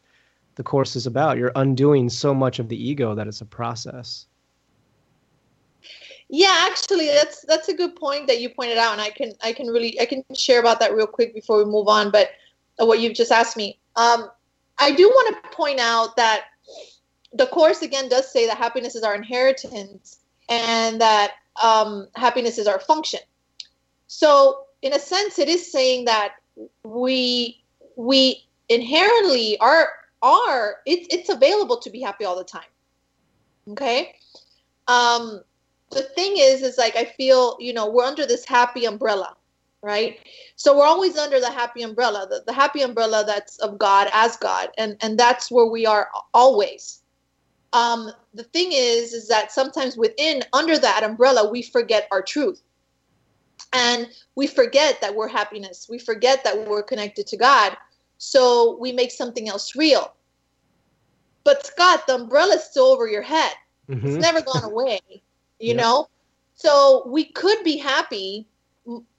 [0.56, 1.38] the course is about.
[1.38, 4.26] You're undoing so much of the ego that it's a process.
[6.34, 9.52] Yeah, actually, that's that's a good point that you pointed out, and I can I
[9.52, 12.10] can really I can share about that real quick before we move on.
[12.10, 12.30] But
[12.78, 14.32] what you've just asked me, um,
[14.80, 16.46] I do want to point out that
[17.34, 22.66] the course again does say that happiness is our inheritance, and that um, happiness is
[22.66, 23.20] our function.
[24.08, 26.36] So, in a sense, it is saying that
[26.86, 27.62] we
[27.98, 29.90] we inherently are
[30.22, 32.72] are it's it's available to be happy all the time.
[33.68, 34.16] Okay.
[34.88, 35.44] Um,
[35.92, 39.36] the thing is is like i feel you know we're under this happy umbrella
[39.84, 40.20] right?
[40.56, 44.38] So we're always under the happy umbrella the, the happy umbrella that's of god as
[44.38, 47.02] god and and that's where we are always.
[47.74, 52.62] Um the thing is is that sometimes within under that umbrella we forget our truth.
[53.74, 55.88] And we forget that we're happiness.
[55.90, 57.78] We forget that we're connected to god
[58.18, 60.14] so we make something else real.
[61.44, 63.54] But scott the umbrella is still over your head.
[63.90, 64.08] Mm-hmm.
[64.08, 65.00] it's never gone away
[65.62, 66.08] you know?
[66.56, 68.48] So we could be happy.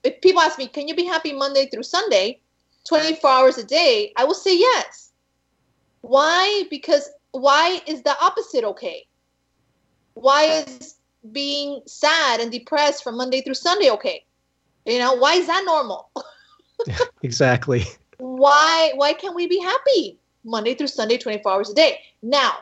[0.05, 2.41] If people ask me can you be happy monday through sunday
[2.87, 4.13] 24 hours a day?
[4.17, 5.13] I will say yes.
[6.01, 6.65] Why?
[6.69, 9.07] Because why is the opposite okay?
[10.15, 10.97] Why is
[11.31, 14.25] being sad and depressed from monday through sunday okay?
[14.85, 16.11] You know why is that normal?
[17.23, 17.85] Exactly.
[18.19, 22.01] Why why can't we be happy monday through sunday 24 hours a day?
[22.21, 22.59] Now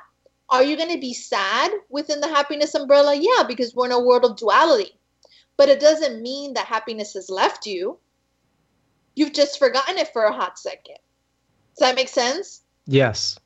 [0.50, 3.14] are you going to be sad within the happiness umbrella?
[3.14, 4.98] Yeah, because we're in a world of duality.
[5.56, 7.98] But it doesn't mean that happiness has left you.
[9.14, 10.96] You've just forgotten it for a hot second.
[11.76, 12.62] Does that make sense?
[12.86, 13.38] Yes.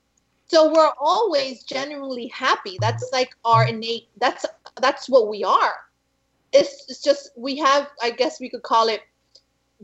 [0.46, 2.78] So we're always genuinely happy.
[2.80, 4.46] That's like our innate that's
[4.80, 5.74] that's what we are.
[6.52, 9.00] It's, it's just we have I guess we could call it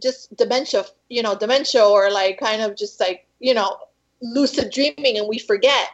[0.01, 3.79] just dementia, you know, dementia or like kind of just like, you know,
[4.23, 5.89] lucid dreaming and we forget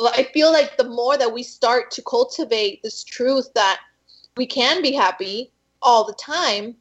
[0.00, 3.80] I feel like the more that we start to cultivate this truth that
[4.36, 6.76] we can be happy all the time,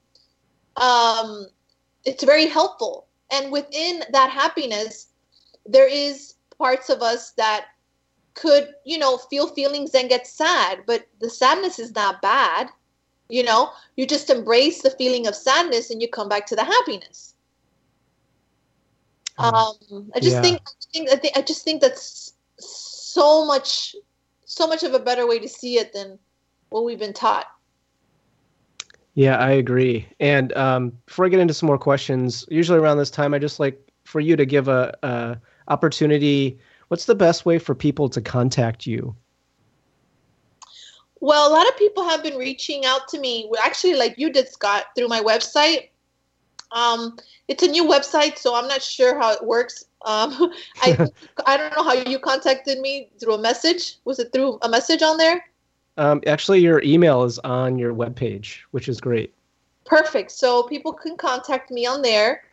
[0.76, 1.48] um,
[2.06, 3.08] it's very helpful.
[3.32, 5.08] And within that happiness,
[5.66, 7.66] there is parts of us that
[8.36, 12.70] could, you know, feel feelings and get sad, but the sadness is not bad.
[13.30, 16.64] You know, you just embrace the feeling of sadness and you come back to the
[16.64, 17.34] happiness.
[19.40, 19.54] Mm.
[19.54, 20.42] Um, I just yeah.
[20.42, 22.34] think, I think, I think, I just think that's
[23.18, 23.96] so much
[24.46, 26.20] so much of a better way to see it than
[26.70, 27.48] what we've been taught
[29.16, 30.08] Yeah, I agree.
[30.20, 33.60] And um, before I get into some more questions, usually around this time, I just
[33.60, 36.60] like for you to give a, a opportunity.
[36.90, 39.16] What's the best way for people to contact you?
[41.20, 43.50] Well, a lot of people have been reaching out to me.
[43.64, 45.90] Actually, like you did, Scott, through my website.
[46.72, 49.86] Um, it's a new website, so I'm not sure how it works.
[50.08, 51.08] Um, I
[51.46, 53.98] I don't know how you contacted me through a message.
[54.06, 55.46] Was it through a message on there?
[55.98, 59.34] Um, actually, your email is on your webpage, which is great.
[59.86, 60.32] Perfect.
[60.32, 62.44] So people can contact me on there.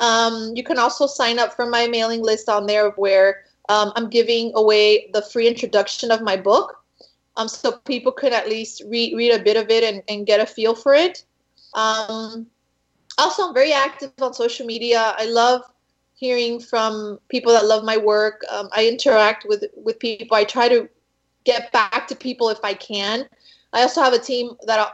[0.00, 4.10] Um, you can also sign up for my mailing list on there where um, I'm
[4.10, 6.80] giving away the free introduction of my book.
[7.36, 10.40] Um, so people could at least read, read a bit of it and, and get
[10.40, 11.24] a feel for it.
[11.74, 12.46] Um,
[13.18, 15.14] also, I'm very active on social media.
[15.16, 15.62] I love
[16.14, 18.42] hearing from people that love my work.
[18.50, 20.36] Um, I interact with, with people.
[20.36, 20.88] I try to
[21.44, 23.26] get back to people if I can.
[23.72, 24.92] I also have a team that I'll,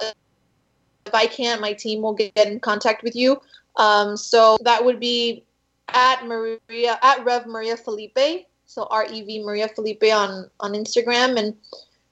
[1.07, 3.41] if I can't, my team will get in contact with you.
[3.77, 5.45] Um, so that would be
[5.89, 8.47] at Maria at Rev Maria Felipe.
[8.67, 11.57] So R E V Maria Felipe on on Instagram, and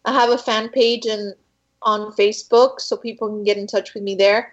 [0.05, 1.35] I have a fan page and
[1.83, 4.53] on Facebook, so people can get in touch with me there.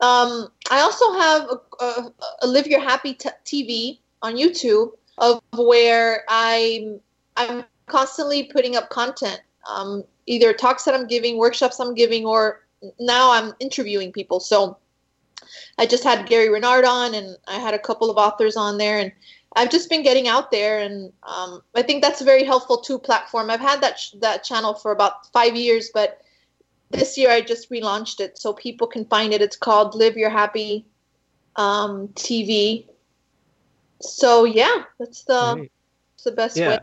[0.00, 5.40] Um, I also have a, a, a Live Your Happy t- TV on YouTube, of
[5.56, 7.00] where I'm
[7.36, 12.66] I'm constantly putting up content, um, either talks that I'm giving, workshops I'm giving, or
[12.98, 14.40] now I'm interviewing people.
[14.40, 14.78] So
[15.78, 18.98] I just had Gary Renard on, and I had a couple of authors on there,
[18.98, 19.12] and
[19.56, 22.98] I've just been getting out there, and um, I think that's a very helpful too
[22.98, 23.50] platform.
[23.50, 26.22] I've had that sh- that channel for about five years, but
[26.90, 29.40] this year I just relaunched it so people can find it.
[29.40, 30.84] It's called Live Your Happy
[31.56, 32.86] um, TV.
[34.00, 35.68] So yeah, that's the
[36.12, 36.68] that's the best yeah.
[36.68, 36.78] way.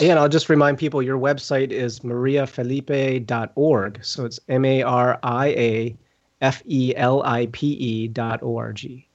[0.00, 4.04] Yeah, and I'll just remind people your website is mariafelipe.org.
[4.04, 5.96] So it's M A R I A
[6.40, 9.06] F E L I P E dot O R G.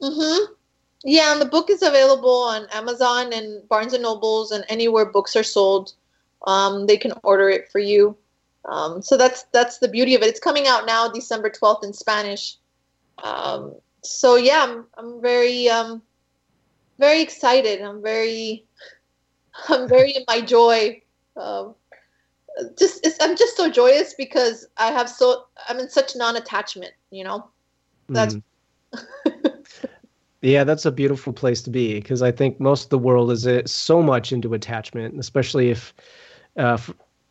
[0.00, 0.52] Mm-hmm.
[1.04, 5.34] Yeah, and the book is available on Amazon and Barnes and Nobles and anywhere books
[5.34, 5.94] are sold.
[6.46, 8.16] Um, they can order it for you.
[8.64, 10.28] Um, so that's that's the beauty of it.
[10.28, 12.56] It's coming out now, December twelfth in Spanish.
[13.22, 16.02] Um, so yeah, I'm I'm very um,
[16.98, 17.80] very excited.
[17.82, 18.64] I'm very
[19.68, 21.02] I'm very in my joy.
[21.36, 21.74] Um,
[22.78, 26.92] just I'm just so joyous because I have so I'm in such non-attachment.
[27.10, 27.48] You know,
[28.08, 28.34] that's.
[28.34, 29.66] Mm.
[30.42, 33.46] yeah, that's a beautiful place to be because I think most of the world is
[33.46, 35.94] uh, so much into attachment, especially if
[36.58, 36.76] uh,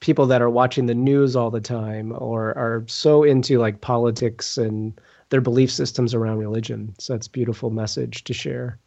[0.02, 4.58] people that are watching the news all the time or are so into like politics
[4.58, 6.94] and their belief systems around religion.
[7.00, 8.78] So that's a beautiful message to share.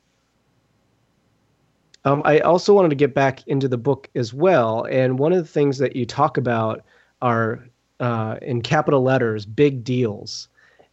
[2.04, 4.86] Um, I also wanted to get back into the book as well.
[4.90, 6.84] And one of the things that you talk about
[7.22, 7.64] are,
[8.00, 10.48] uh, in capital letters, big deals.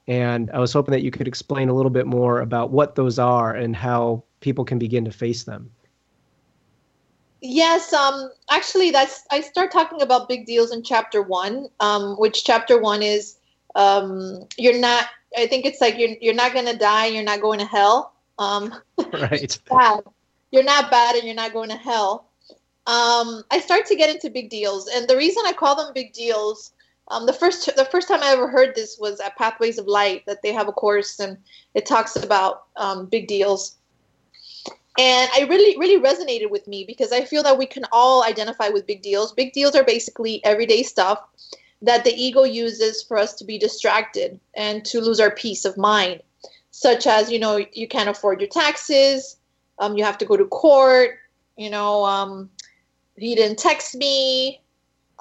[0.08, 3.20] And I was hoping that you could explain a little bit more about what those
[3.20, 5.70] are and how people can begin to face them.
[7.42, 12.44] Yes, um, actually, that's I start talking about big deals in chapter one, um, which
[12.44, 13.38] chapter one is
[13.76, 15.08] um, you're not.
[15.38, 18.14] I think it's like you're you're not gonna die, you're not going to hell.
[18.38, 18.74] Um,
[19.14, 19.60] right.
[19.70, 20.04] bad
[20.52, 22.28] you're not bad and you're not going to hell.
[22.88, 26.14] Um, I start to get into big deals, and the reason I call them big
[26.14, 26.74] deals,
[27.08, 30.26] um, the first the first time I ever heard this was at Pathways of Light
[30.26, 31.38] that they have a course and
[31.74, 33.78] it talks about um, big deals,
[35.00, 38.70] and I really really resonated with me because I feel that we can all identify
[38.70, 39.34] with big deals.
[39.34, 41.22] Big deals are basically everyday stuff
[41.82, 45.78] that the ego uses for us to be distracted and to lose our peace of
[45.78, 46.22] mind,
[46.72, 49.38] such as you know you can't afford your taxes
[49.82, 51.18] um, you have to go to court.
[51.58, 52.50] You know, um,
[53.18, 54.62] he didn't text me.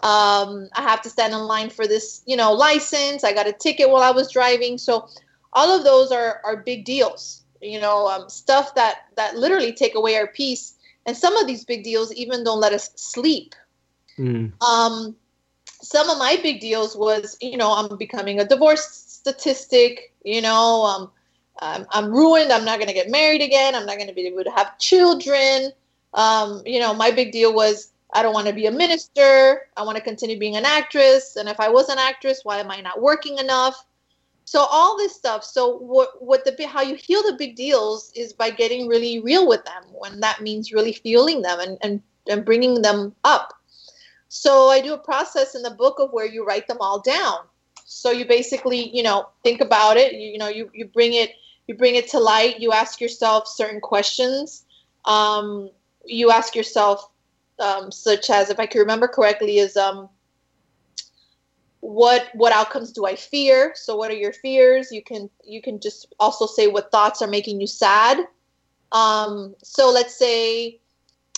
[0.02, 3.24] Um, I have to stand in line for this, you know, license.
[3.24, 4.78] I got a ticket while I was driving.
[4.78, 5.08] So
[5.52, 9.94] all of those are, are big deals, you know, um, stuff that, that literally take
[9.94, 10.74] away our peace.
[11.06, 13.54] And some of these big deals even don't let us sleep.
[14.18, 14.52] Mm.
[14.62, 15.16] Um,
[15.82, 20.84] some of my big deals was, you know, I'm becoming a divorce statistic, you know,
[20.84, 21.10] um,
[21.60, 22.52] I'm, I'm ruined.
[22.52, 23.74] I'm not going to get married again.
[23.74, 25.72] I'm not going to be able to have children.
[26.14, 29.68] Um, you know, my big deal was I don't want to be a minister.
[29.76, 31.36] I want to continue being an actress.
[31.36, 33.84] And if I was an actress, why am I not working enough?
[34.50, 35.44] So all this stuff.
[35.44, 39.46] So what what the how you heal the big deals is by getting really real
[39.46, 39.84] with them.
[39.92, 43.54] When that means really feeling them and and and bringing them up.
[44.28, 47.38] So I do a process in the book of where you write them all down.
[47.84, 50.14] So you basically, you know, think about it.
[50.14, 51.30] You, you know, you you bring it
[51.68, 54.64] you bring it to light you ask yourself certain questions
[55.04, 55.70] um,
[56.04, 57.08] you ask yourself
[57.60, 60.08] um, such as if i can remember correctly is um,
[61.80, 63.72] what what outcomes do i fear?
[63.74, 64.92] So what are your fears?
[64.92, 68.26] You can you can just also say what thoughts are making you sad.
[68.92, 70.80] Um, so let's say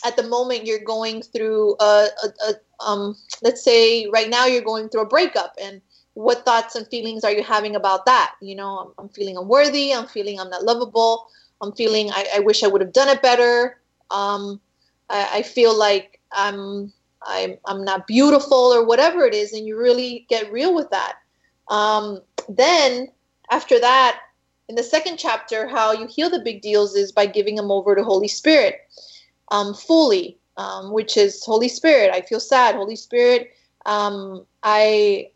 [0.05, 4.63] at the moment you're going through a, a, a um, let's say right now you're
[4.63, 5.81] going through a breakup and
[6.15, 8.35] what thoughts and feelings are you having about that?
[8.41, 11.29] You know i'm, I'm feeling unworthy i'm feeling i'm not lovable
[11.61, 13.79] i'm feeling i, I wish i would have done it better.
[14.11, 14.61] Um,
[15.09, 16.93] I, I feel like i'm
[17.27, 21.15] I'm, I'm not beautiful or whatever it is and you really get real with that.
[21.69, 23.09] Um, then
[23.51, 24.21] after that
[24.69, 27.95] in the second chapter how you heal the big deals is by giving them over
[27.95, 28.81] to holy spirit
[29.51, 32.11] um, fully um, which is holy spirit.
[32.13, 32.75] I feel sad.
[32.75, 33.53] Holy spirit
[33.85, 35.29] um, i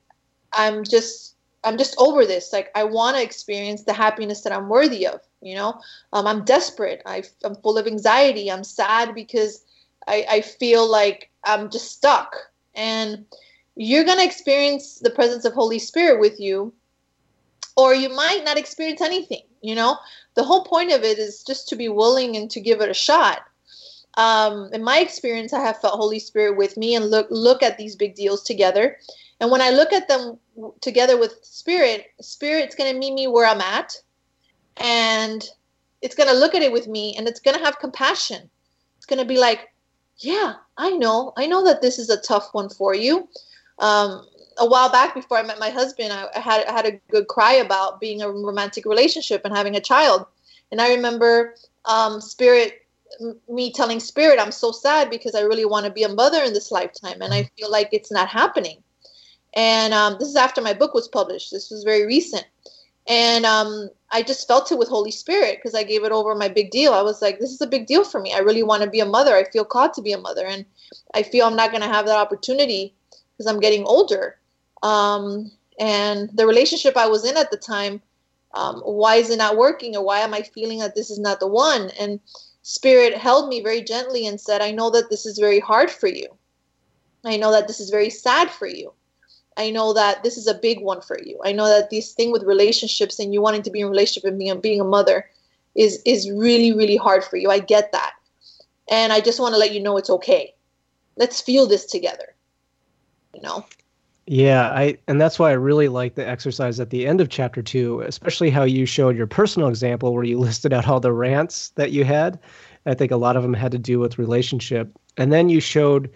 [0.53, 1.35] i'm just
[1.65, 2.53] i'm just over this.
[2.53, 5.81] Like i want to experience the happiness that i'm worthy of you know?
[6.13, 7.03] Um, i'm desperate.
[7.07, 8.51] I, i'm full of anxiety.
[8.51, 9.65] I'm sad because
[10.09, 12.37] I, I feel like I'm just stuck.
[12.75, 13.25] And
[13.77, 16.73] you're going to experience the presence of Holy Spirit with you,
[17.77, 19.43] or you might not experience anything.
[19.63, 19.97] You know,
[20.35, 22.95] the whole point of it is just to be willing and to give it a
[22.95, 23.41] shot.
[24.17, 27.77] Um, in my experience, I have felt Holy Spirit with me and look look at
[27.77, 28.97] these big deals together.
[29.41, 30.39] And when I look at them
[30.81, 33.95] together with Spirit, Spirit's going to meet me where I'm at,
[34.79, 35.47] and
[36.01, 38.49] it's going to look at it with me, and it's going to have compassion.
[38.97, 39.69] It's going to be like,
[40.19, 41.33] yeah, I know.
[41.37, 43.29] I know that this is a tough one for you.
[43.79, 44.27] Um,
[44.59, 48.01] a while back, before I met my husband, I, had had a good cry about
[48.01, 50.27] being a romantic relationship and having a child.
[50.73, 51.55] And I remember
[51.85, 52.87] um, Spirit,
[53.49, 56.55] me telling Spirit, I'm so sad because I really want to be a mother in
[56.55, 58.83] this lifetime, and I feel like it's not happening.
[59.55, 61.51] And um, this is after my book was published.
[61.51, 62.47] This was very recent
[63.09, 66.49] and um, I just felt it with Holy Spirit because I gave it over my
[66.49, 66.93] big deal.
[66.93, 68.33] I was like, this is a big deal for me.
[68.33, 69.35] I really want to be a mother.
[69.35, 70.65] I feel called to be a mother, and
[71.15, 72.95] I feel I'm not going to have that opportunity
[73.33, 74.39] because I'm getting older.
[74.83, 78.01] Um, and the relationship I was in at the time,
[78.55, 81.41] um, why is it not working, or why am I feeling that this is not
[81.41, 81.91] the one?
[81.99, 82.21] And
[82.63, 86.09] Spirit held me very gently and said, I know that this is very hard for
[86.09, 86.27] you.
[87.25, 88.93] I know that this is very sad for you.
[89.57, 91.39] I know that this is a big one for you.
[91.45, 94.29] I know that this thing with relationships and you wanting to be in a relationship
[94.29, 95.29] and being, being a mother
[95.75, 97.51] is is really really hard for you.
[97.51, 98.15] I get that.
[98.89, 100.55] And I just want to let you know it's okay.
[101.17, 102.35] Let's feel this together.
[103.35, 103.65] You know.
[104.27, 107.63] Yeah, I and that's why I really like the exercise at the end of chapter
[107.63, 111.71] 2, especially how you showed your personal example where you listed out all the rants
[111.71, 112.39] that you had.
[112.87, 114.91] I think a lot of them had to do with relationship.
[115.17, 116.11] And then you showed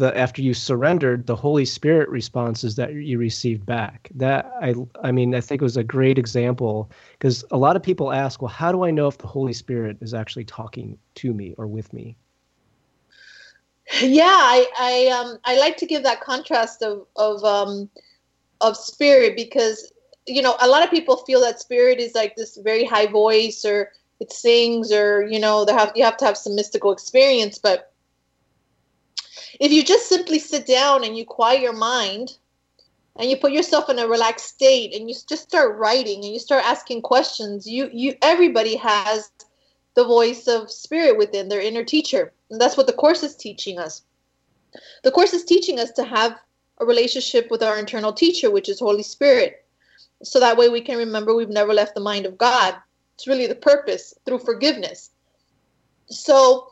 [0.00, 4.10] the after you surrendered the holy spirit responses that you received back.
[4.14, 7.82] That i i mean i think it was a great example because a lot of
[7.82, 11.32] people ask well how do i know if the holy spirit is actually talking to
[11.32, 12.16] me or with me?
[14.00, 17.90] Yeah i i um i like to give that contrast of of um
[18.60, 19.92] of spirit because
[20.26, 23.64] you know a lot of people feel that spirit is like this very high voice
[23.64, 27.58] or it sings or you know they have you have to have some mystical experience
[27.58, 27.92] but
[29.60, 32.36] if you just simply sit down and you quiet your mind
[33.16, 36.38] and you put yourself in a relaxed state and you just start writing and you
[36.38, 39.30] start asking questions you you everybody has
[39.94, 42.32] the voice of spirit within their inner teacher.
[42.50, 44.02] And that's what the course is teaching us.
[45.02, 46.38] The course is teaching us to have
[46.78, 49.66] a relationship with our internal teacher which is holy spirit.
[50.22, 52.76] So that way we can remember we've never left the mind of god.
[53.14, 55.10] It's really the purpose through forgiveness.
[56.08, 56.70] So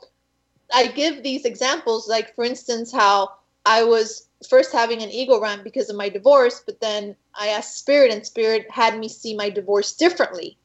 [0.73, 3.33] I give these examples, like for instance, how
[3.65, 7.77] I was first having an ego rant because of my divorce, but then I asked
[7.77, 10.57] Spirit, and Spirit had me see my divorce differently,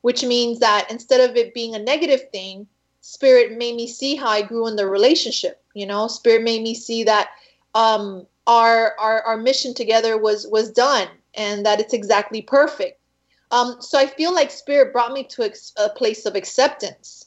[0.00, 2.66] which means that instead of it being a negative thing,
[3.00, 5.62] Spirit made me see how I grew in the relationship.
[5.74, 7.30] You know, Spirit made me see that
[7.74, 13.00] um, our, our our mission together was was done, and that it's exactly perfect.
[13.50, 17.26] Um, so I feel like Spirit brought me to a place of acceptance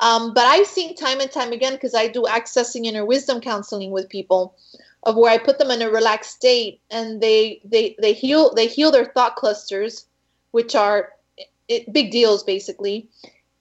[0.00, 3.90] um, but I've seen time and time again because I do accessing inner wisdom counseling
[3.90, 4.56] with people,
[5.04, 8.66] of where I put them in a relaxed state and they they they heal they
[8.66, 10.06] heal their thought clusters,
[10.50, 11.10] which are
[11.68, 13.08] it, big deals basically,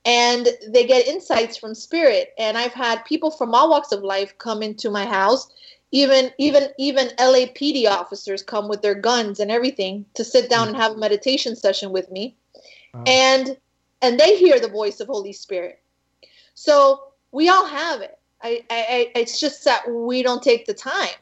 [0.06, 2.34] and they get insights from spirit.
[2.40, 5.48] And I've had people from all walks of life come into my house,
[5.92, 10.78] even even even LAPD officers come with their guns and everything to sit down and
[10.78, 12.36] have a meditation session with me,
[12.92, 13.04] wow.
[13.06, 13.56] and
[14.02, 15.83] and they hear the voice of Holy Spirit
[16.54, 17.02] so
[17.32, 18.18] we all have it.
[18.42, 21.16] I, I, it's just that we don't take the time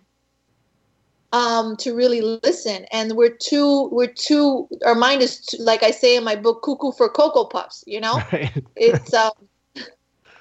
[1.34, 4.68] um, to really listen, and we're too, we're too.
[4.86, 7.84] Our mind is, too, like I say in my book, cuckoo for cocoa puffs.
[7.88, 8.52] You know, right.
[8.76, 9.32] it's um,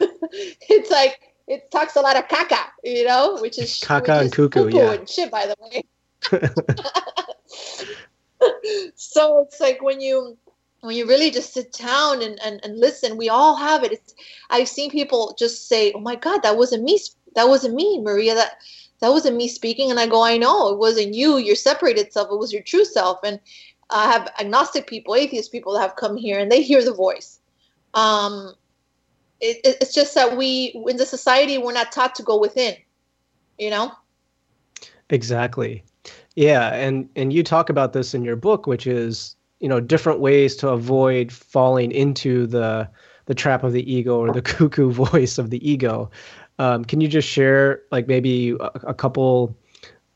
[0.01, 4.69] it's like it talks a lot of caca, you know, which is caca and cuckoo,
[4.69, 5.31] yeah, and shit.
[5.31, 5.85] By the way,
[8.97, 10.37] so it's like when you
[10.81, 13.93] when you really just sit down and, and, and listen, we all have it.
[13.93, 14.15] It's,
[14.49, 16.99] I've seen people just say, "Oh my God, that wasn't me.
[17.35, 18.35] That wasn't me, Maria.
[18.35, 18.59] That
[19.01, 21.37] that wasn't me speaking." And I go, "I know it wasn't you.
[21.37, 22.31] Your separated self.
[22.31, 23.41] It was your true self." And
[23.91, 27.41] I have agnostic people, atheist people that have come here, and they hear the voice.
[27.95, 28.55] Um,
[29.41, 32.77] it, it's just that we, in the society, we're not taught to go within.
[33.59, 33.93] You know.
[35.11, 35.85] Exactly.
[36.37, 40.21] Yeah, and and you talk about this in your book, which is you know different
[40.21, 42.89] ways to avoid falling into the
[43.27, 46.11] the trap of the ego or the cuckoo voice of the ego.
[46.59, 49.57] Um, can you just share like maybe a, a couple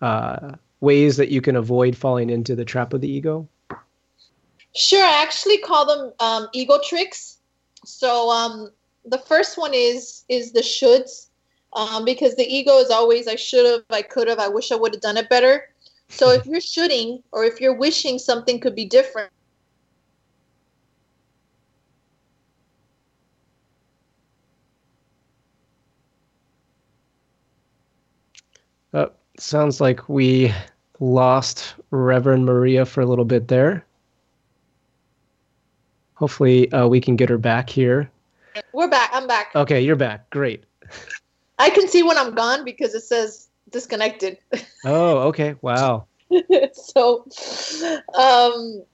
[0.02, 3.48] uh, ways that you can avoid falling into the trap of the ego?
[4.74, 7.38] Sure, I actually call them um, ego tricks.
[7.84, 8.70] So um,
[9.04, 11.28] the first one is is the shoulds,
[11.74, 14.76] um, because the ego is always I should have, I could have, I wish I
[14.76, 15.68] would have done it better.
[16.08, 19.32] So if you're shooting or if you're wishing something could be different,
[28.94, 30.54] Uh, sounds like we
[31.00, 33.84] lost Reverend Maria for a little bit there.
[36.14, 38.08] Hopefully, uh, we can get her back here.
[38.72, 39.10] We're back.
[39.12, 39.50] I'm back.
[39.56, 40.30] Okay, you're back.
[40.30, 40.62] Great.
[41.58, 44.38] I can see when I'm gone because it says disconnected.
[44.86, 45.56] Oh, okay.
[45.62, 46.04] Wow.
[46.74, 47.24] so,
[48.18, 48.84] um,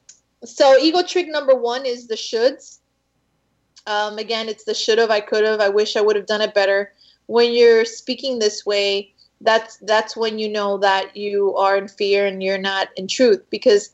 [0.44, 2.78] so ego trick number one is the shoulds.
[3.88, 6.42] Um, again, it's the should have, I could have, I wish I would have done
[6.42, 6.92] it better.
[7.26, 12.26] When you're speaking this way, that's that's when you know that you are in fear
[12.26, 13.90] and you're not in truth because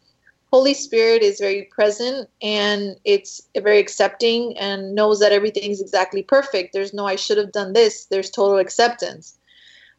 [0.53, 6.23] Holy Spirit is very present and it's very accepting and knows that everything is exactly
[6.23, 6.73] perfect.
[6.73, 8.07] There's no I should have done this.
[8.07, 9.39] There's total acceptance.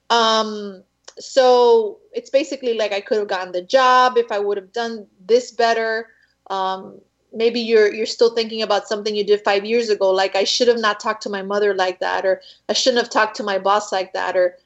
[0.10, 0.84] Um,
[1.20, 5.08] so it's basically like I could have gotten the job if I would have done
[5.26, 6.08] this better.
[6.50, 7.00] Um,
[7.34, 10.68] maybe you're you're still thinking about something you did five years ago, like I should
[10.68, 13.60] have not talked to my mother like that, or I shouldn't have talked to my
[13.60, 14.58] boss like that, or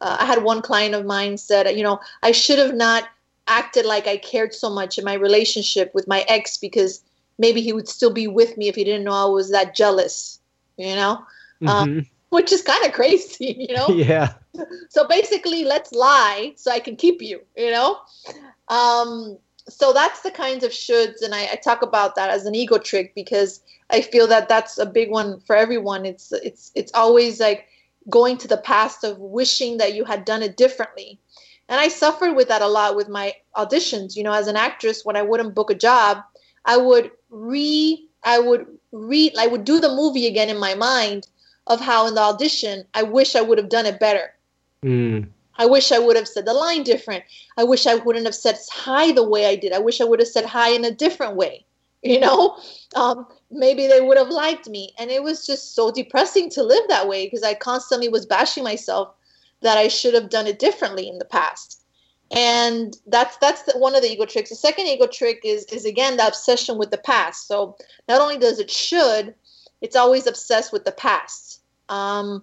[0.00, 3.08] uh, I had one client of mine said, you know, I should have not
[3.46, 7.02] acted like I cared so much in my relationship with my ex because
[7.38, 10.38] maybe he would still be with me if he didn't know I was that jealous,
[10.76, 11.24] you know,
[11.66, 11.68] um, mm-hmm.
[11.68, 13.88] um, which is kind of crazy, you know?
[13.88, 14.34] Yeah.
[14.90, 17.98] So basically, let's lie so I can keep you, you know?
[18.68, 19.38] Um,
[19.68, 22.78] so that's the kinds of shoulds, and I, I talk about that as an ego
[22.78, 26.06] trick because I feel that that's a big one for everyone.
[26.06, 27.68] It's it's it's always like
[28.10, 31.18] going to the past of wishing that you had done it differently.
[31.68, 34.16] And I suffered with that a lot with my auditions.
[34.16, 36.18] You know, as an actress, when I wouldn't book a job,
[36.64, 41.28] I would re I would read I would do the movie again in my mind
[41.66, 44.34] of how in the audition I wish I would have done it better.
[44.82, 45.28] Mm.
[45.56, 47.24] I wish I would have said the line different.
[47.56, 49.72] I wish I wouldn't have said hi the way I did.
[49.72, 51.64] I wish I would have said hi in a different way.
[52.02, 52.56] You know,
[52.94, 54.94] um, maybe they would have liked me.
[55.00, 58.62] And it was just so depressing to live that way because I constantly was bashing
[58.62, 59.14] myself
[59.62, 61.82] that I should have done it differently in the past.
[62.30, 64.50] And that's that's the, one of the ego tricks.
[64.50, 67.48] The second ego trick is is again the obsession with the past.
[67.48, 67.76] So
[68.08, 69.34] not only does it should,
[69.80, 71.62] it's always obsessed with the past.
[71.88, 72.42] Um,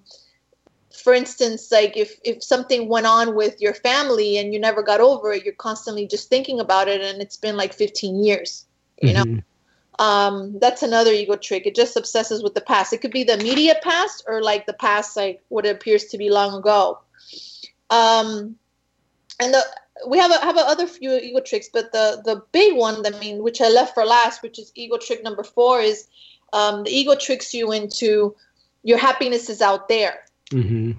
[0.91, 5.01] for instance, like if if something went on with your family and you never got
[5.01, 8.64] over it, you're constantly just thinking about it, and it's been like 15 years.
[9.01, 9.33] You mm-hmm.
[9.35, 9.41] know,
[9.99, 11.65] um, that's another ego trick.
[11.65, 12.93] It just obsesses with the past.
[12.93, 16.29] It could be the immediate past or like the past, like what appears to be
[16.29, 16.99] long ago.
[17.89, 18.55] Um,
[19.39, 19.63] and the,
[20.07, 23.17] we have a, have a other few ego tricks, but the the big one, I
[23.19, 26.07] mean, which I left for last, which is ego trick number four, is
[26.53, 28.35] um, the ego tricks you into
[28.83, 30.25] your happiness is out there.
[30.51, 30.91] Mm-hmm.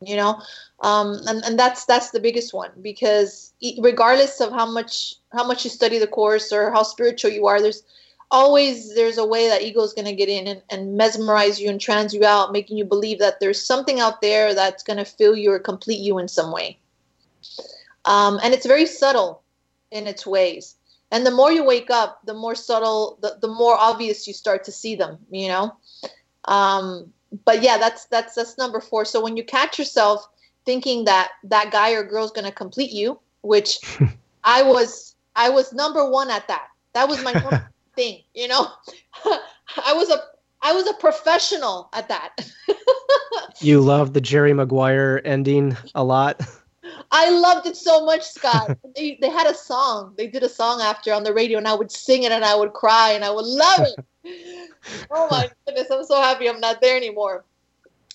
[0.00, 0.40] You know,
[0.80, 5.64] um, and and that's that's the biggest one because regardless of how much how much
[5.64, 7.82] you study the course or how spiritual you are, there's
[8.30, 11.70] always there's a way that ego is going to get in and, and mesmerize you
[11.70, 15.04] and trans you out making you believe that there's something out there that's going to
[15.04, 16.78] fill you or complete you in some way.
[18.04, 19.42] Um, and it's very subtle
[19.90, 20.76] in its ways.
[21.10, 24.64] And the more you wake up the more subtle the, the more obvious you start
[24.64, 25.74] to see them you know?
[26.44, 27.12] Um,
[27.44, 29.04] but yeah that's that's that's number four.
[29.04, 30.26] So when you catch yourself
[30.64, 33.78] thinking that that guy or girl is going to complete you which
[34.44, 36.68] i was i was number one at that.
[36.94, 37.32] That was my
[37.96, 38.68] thing you know?
[39.24, 40.18] I was a
[40.62, 42.36] i was a professional at that.
[43.60, 46.40] You love the jerry maguire ending a lot?
[47.10, 48.76] I loved it so much scott.
[48.94, 50.14] They, they had a song.
[50.16, 52.54] They did a song after on the radio and i would sing it and i
[52.54, 54.04] would cry and i would love it
[55.10, 57.44] oh my goodness i'm so happy i'm not there anymore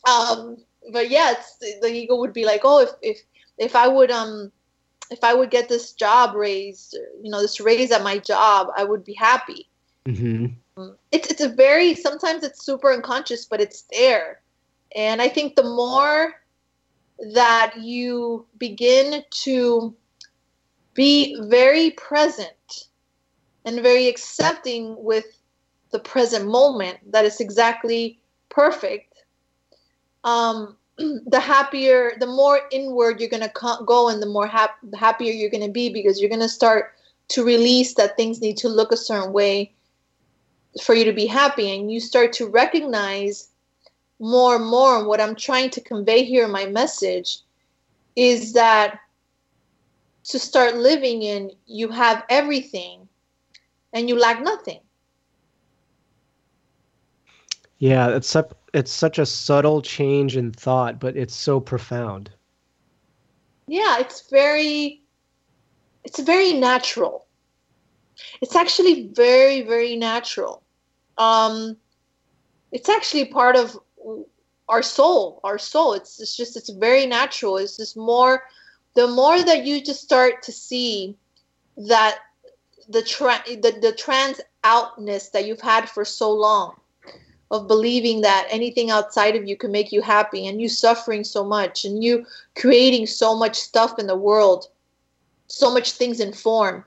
[0.08, 0.58] um
[0.92, 3.20] but yes the ego would be like oh if if
[3.58, 4.52] if i would um
[5.14, 8.84] if I would get this job raised, you know, this raise at my job, I
[8.84, 9.70] would be happy.
[10.06, 10.90] Mm-hmm.
[11.12, 14.42] It's it's a very sometimes it's super unconscious, but it's there,
[14.96, 16.34] and I think the more
[17.34, 19.96] that you begin to
[20.96, 22.88] be very present
[23.66, 25.26] and very accepting with
[25.94, 28.20] the present moment that is exactly
[28.50, 29.24] perfect
[30.26, 35.32] um, the happier the more inward you're going to go and the more hap- happier
[35.32, 36.96] you're going to be because you're going to start
[37.30, 39.72] to release that things need to look a certain way
[40.82, 43.50] for you to be happy and you start to recognize
[44.20, 47.40] more and more what i'm trying to convey here in my message
[48.16, 49.00] is that
[50.24, 53.08] to start living in you have everything
[53.94, 54.80] and you lack nothing
[57.84, 58.34] yeah it's
[58.74, 62.32] it's such a subtle change in thought, but it's so profound.
[63.68, 65.02] Yeah, it's very
[66.06, 67.28] it's very natural.
[68.42, 70.64] It's actually very very natural.
[71.18, 71.76] Um
[72.72, 73.78] it's actually part of
[74.70, 75.92] our soul, our soul.
[75.94, 77.58] It's, it's just it's very natural.
[77.58, 78.44] It's just more
[78.96, 81.18] the more that you just start to see
[81.76, 82.20] that
[82.88, 86.78] the tra- the, the trans outness that you've had for so long
[87.54, 91.46] of believing that anything outside of you can make you happy and you suffering so
[91.46, 92.26] much and you
[92.56, 94.68] creating so much stuff in the world
[95.48, 96.84] so much things in form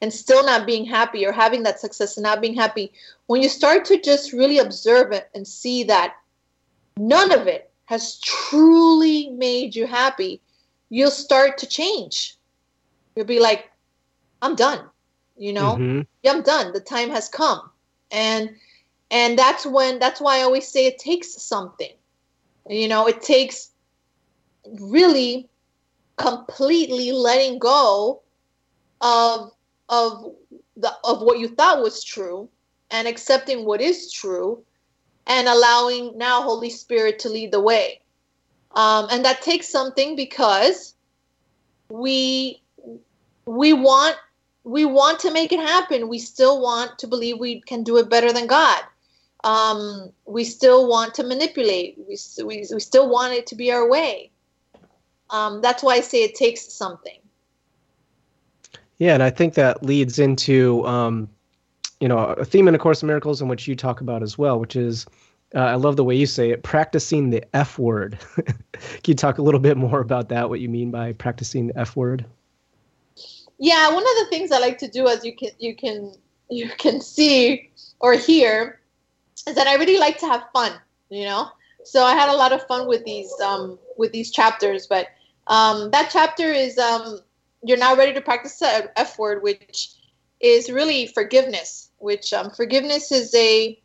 [0.00, 2.92] and still not being happy or having that success and not being happy
[3.26, 6.14] when you start to just really observe it and see that
[6.96, 10.40] none of it has truly made you happy
[10.90, 12.36] you'll start to change.
[13.16, 13.68] You'll be like
[14.42, 14.84] i'm done
[15.36, 15.74] you know?
[15.74, 16.02] Mm-hmm.
[16.22, 16.72] yeah, i'm done.
[16.72, 17.68] The time has come.
[18.12, 18.54] And
[19.10, 21.92] and that's when that's why i always say it takes something.
[22.68, 23.70] You know it takes
[24.80, 25.48] really
[26.16, 28.22] completely letting go
[29.00, 29.52] of
[29.88, 30.34] of
[30.76, 32.48] the of what you thought was true
[32.90, 34.62] and accepting what is true
[35.26, 38.00] and allowing now holy spirit to lead the way.
[38.74, 40.94] Um, and that takes something because
[41.90, 42.62] we
[43.46, 44.16] we want
[44.64, 46.08] we want to make it happen.
[46.08, 48.82] We still want to believe we can do it better than god
[49.44, 51.96] um, we still want to manipulate.
[51.98, 54.30] We, we, we still want it to be our way.
[55.30, 57.18] Um, that's why I say it takes something.
[58.98, 61.28] Yeah, and I think that leads into um,
[62.00, 64.38] you know a theme in a Course in Miracles, in which you talk about as
[64.38, 65.06] well, which is
[65.54, 68.18] uh, I love the way you say it, practicing the F word.
[68.36, 68.54] Can
[69.06, 70.48] you talk a little bit more about that?
[70.48, 72.24] What you mean by practicing the F word?
[73.58, 76.14] Yeah, one of the things I like to do, as you can you can
[76.48, 77.70] you can see
[78.00, 78.80] or hear,
[79.46, 80.72] is that I really like to have fun,
[81.10, 81.48] you know.
[81.84, 85.08] So I had a lot of fun with these um, with these chapters, but
[85.48, 87.20] um, that chapter is um,
[87.62, 89.90] you're now ready to practice the F word, which
[90.40, 91.90] is really forgiveness.
[91.98, 93.78] Which um, forgiveness is a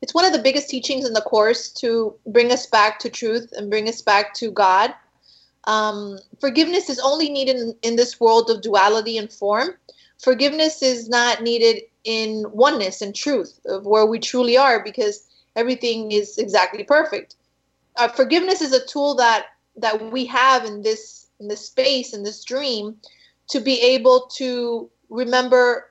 [0.00, 3.52] it's one of the biggest teachings in the course to bring us back to truth
[3.56, 4.94] and bring us back to God.
[5.64, 9.76] Um, forgiveness is only needed in, in this world of duality and form.
[10.20, 15.26] Forgiveness is not needed in oneness and truth of where we truly are because
[15.56, 17.36] everything is exactly perfect.
[17.96, 19.46] Uh, forgiveness is a tool that
[19.76, 22.96] that we have in this in this space in this dream
[23.48, 25.90] to be able to remember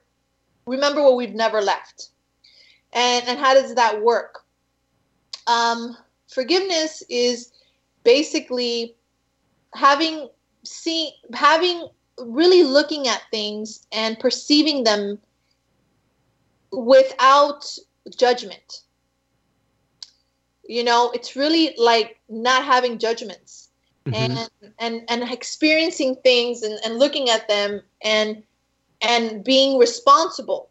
[0.65, 2.09] remember what we've never left.
[2.93, 4.39] And and how does that work?
[5.47, 5.97] Um,
[6.27, 7.51] forgiveness is
[8.03, 8.95] basically
[9.73, 10.29] having
[10.63, 11.87] see having
[12.19, 15.19] really looking at things and perceiving them
[16.71, 17.65] without
[18.15, 18.81] judgment.
[20.67, 23.69] You know, it's really like not having judgments
[24.05, 24.37] mm-hmm.
[24.37, 24.49] and
[24.79, 28.43] and and experiencing things and, and looking at them and
[29.01, 30.69] and being responsible.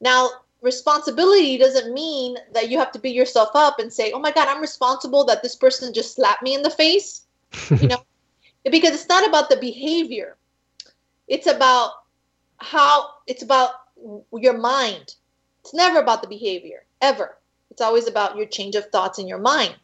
[0.00, 0.30] Now,
[0.60, 4.48] responsibility doesn't mean that you have to beat yourself up and say, "Oh my God,
[4.48, 7.22] I'm responsible that this person just slapped me in the face."
[7.70, 8.02] you know,
[8.70, 10.36] because it's not about the behavior;
[11.28, 11.92] it's about
[12.58, 13.70] how it's about
[14.32, 15.14] your mind.
[15.60, 17.36] It's never about the behavior, ever.
[17.70, 19.76] It's always about your change of thoughts in your mind.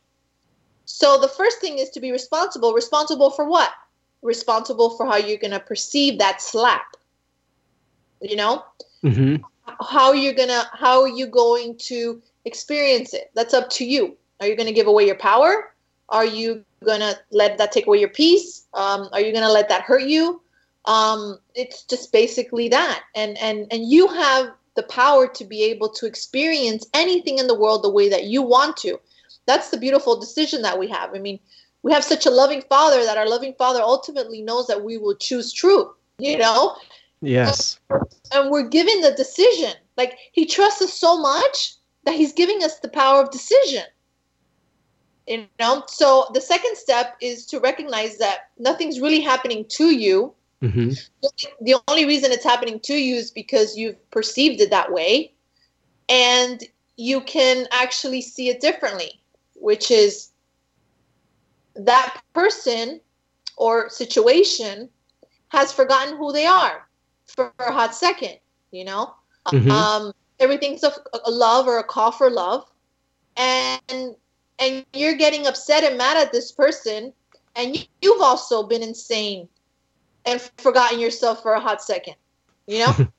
[0.86, 2.72] So the first thing is to be responsible.
[2.72, 3.70] Responsible for what?
[4.22, 6.96] Responsible for how you're going to perceive that slap.
[8.20, 8.64] You know?
[9.02, 9.42] Mm-hmm.
[9.80, 13.30] How you're going to how are you going to experience it?
[13.34, 14.16] That's up to you.
[14.40, 15.72] Are you going to give away your power?
[16.10, 18.66] Are you going to let that take away your peace?
[18.74, 20.42] Um, are you going to let that hurt you?
[20.87, 23.03] Um, it's just basically that.
[23.14, 27.59] And and and you have the power to be able to experience anything in the
[27.59, 28.99] world the way that you want to.
[29.47, 31.14] That's the beautiful decision that we have.
[31.14, 31.39] I mean
[31.82, 35.14] we have such a loving father that our loving father ultimately knows that we will
[35.16, 36.76] choose truth you know?
[37.20, 37.78] Yes.
[38.32, 39.72] And we're given the decision.
[39.97, 41.74] Like he trusts us so much
[42.05, 43.85] that he's giving us the power of decision.
[45.26, 45.85] You know?
[45.89, 50.90] So the second step is to recognize that nothing's really happening to you mm-hmm.
[51.60, 55.32] the only reason it's happening to you is because you've perceived it that way
[56.08, 56.64] and
[56.96, 59.20] you can actually see it differently
[59.54, 60.30] which is
[61.76, 63.00] that person
[63.56, 64.88] or situation
[65.48, 66.88] has forgotten who they are
[67.26, 68.38] for a hot second
[68.70, 69.14] you know
[69.46, 69.70] Mhm.
[69.70, 70.92] um, everything's a,
[71.24, 72.64] a love or a call for love
[73.36, 74.16] and
[74.58, 77.12] and you're getting upset and mad at this person
[77.56, 79.48] and you, you've also been insane
[80.26, 82.14] and forgotten yourself for a hot second
[82.66, 82.94] you know?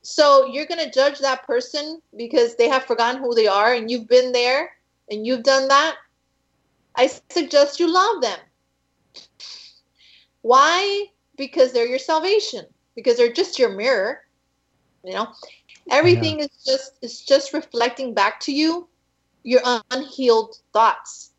[0.00, 3.90] So you're going to judge that person because they have forgotten who they are and
[3.90, 4.70] you've been there
[5.10, 5.96] and you've done that.
[6.96, 8.38] I suggest you love them.
[10.40, 11.06] Why?
[11.36, 14.22] Because they're your salvation because they're just your mirror
[15.04, 15.28] you know?
[15.90, 18.88] Everything is just is just reflecting back to you
[19.42, 21.32] your unhealed thoughts.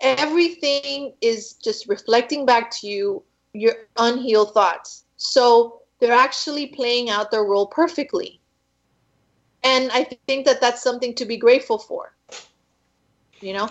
[0.00, 3.24] Everything is just reflecting back to you
[3.60, 8.40] your unhealed thoughts so they're actually playing out their role perfectly
[9.64, 12.14] and i think that that's something to be grateful for
[13.40, 13.68] you know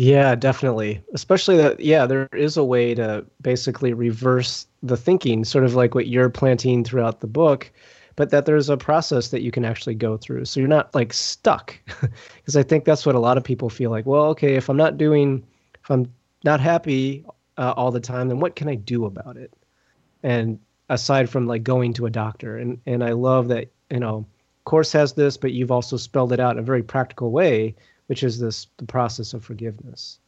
[0.00, 1.02] Yeah, definitely.
[1.12, 5.92] Especially that, yeah, there is a way to basically reverse the thinking, sort of like
[5.92, 7.68] what you're planting throughout the book,
[8.14, 10.44] but that there's a process that you can actually go through.
[10.44, 11.74] So you're not like stuck.
[12.36, 14.06] Because I think that's what a lot of people feel like.
[14.06, 15.44] Well, okay, if I'm not doing,
[15.82, 16.12] if I'm
[16.44, 17.24] not happy
[17.58, 19.52] uh, all the time, then what can I do about it?
[20.22, 24.26] And aside from like going to a doctor, and and I love that you know,
[24.64, 27.74] course has this, but you've also spelled it out in a very practical way
[28.08, 30.18] which is this the process of forgiveness.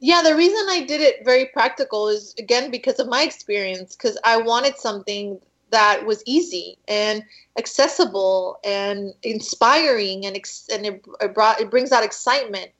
[0.00, 4.18] Yeah, the reason I did it very practical is again because of my experience because
[4.24, 5.38] I wanted something
[5.70, 7.22] that was easy and
[7.56, 12.70] accessible and inspiring and ex- and it, it brought it brings out excitement.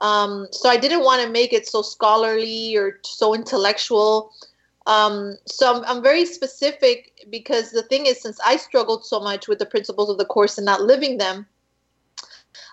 [0.00, 4.32] Um, so I didn't want to make it so scholarly or so intellectual.
[4.86, 9.46] Um, so I'm, I'm very specific because the thing is, since I struggled so much
[9.46, 11.46] with the principles of the course and not living them,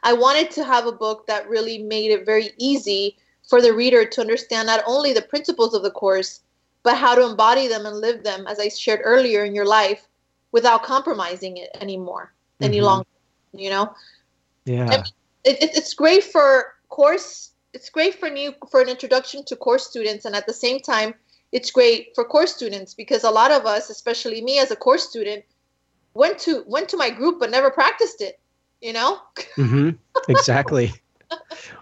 [0.04, 3.18] I wanted to have a book that really made it very easy
[3.48, 6.42] for the reader to understand not only the principles of the course,
[6.84, 10.08] but how to embody them and live them, as I shared earlier in your life,
[10.52, 12.84] without compromising it anymore, any Mhm.
[12.84, 13.08] longer.
[13.52, 13.96] You know,
[14.66, 14.94] Yeah.
[14.94, 17.52] it, it, it's great for course.
[17.74, 21.14] It's great for new for an introduction to course students, and at the same time,
[21.52, 25.08] it's great for course students because a lot of us, especially me as a course
[25.08, 25.46] student,
[26.16, 28.40] went to went to my group but never practiced it.
[28.82, 29.20] You know.
[29.56, 29.92] hmm
[30.28, 30.92] Exactly.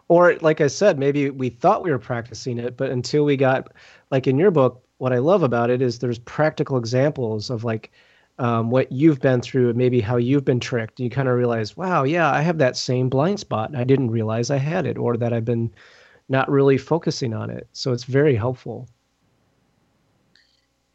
[0.10, 3.72] or like I said, maybe we thought we were practicing it, but until we got
[4.12, 7.92] like in your book, what I love about it is there's practical examples of like
[8.38, 11.00] um, what you've been through and maybe how you've been tricked.
[11.00, 13.76] You kind of realize, wow, yeah, I have that same blind spot.
[13.76, 15.72] I didn't realize I had it or that I've been
[16.28, 17.68] not really focusing on it.
[17.72, 18.88] So it's very helpful.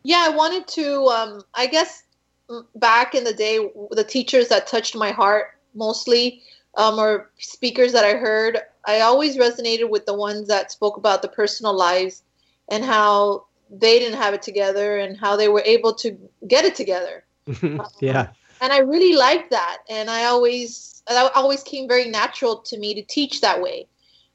[0.03, 1.07] Yeah, I wanted to.
[1.07, 2.03] Um, I guess
[2.49, 6.43] mm, back in the day, the teachers that touched my heart mostly,
[6.77, 11.23] um, or speakers that I heard, I always resonated with the ones that spoke about
[11.23, 12.23] the personal lives
[12.69, 16.75] and how they didn't have it together and how they were able to get it
[16.75, 17.25] together.
[18.01, 18.29] yeah.
[18.61, 22.95] And I really liked that, and I always, that always came very natural to me
[22.95, 23.87] to teach that way,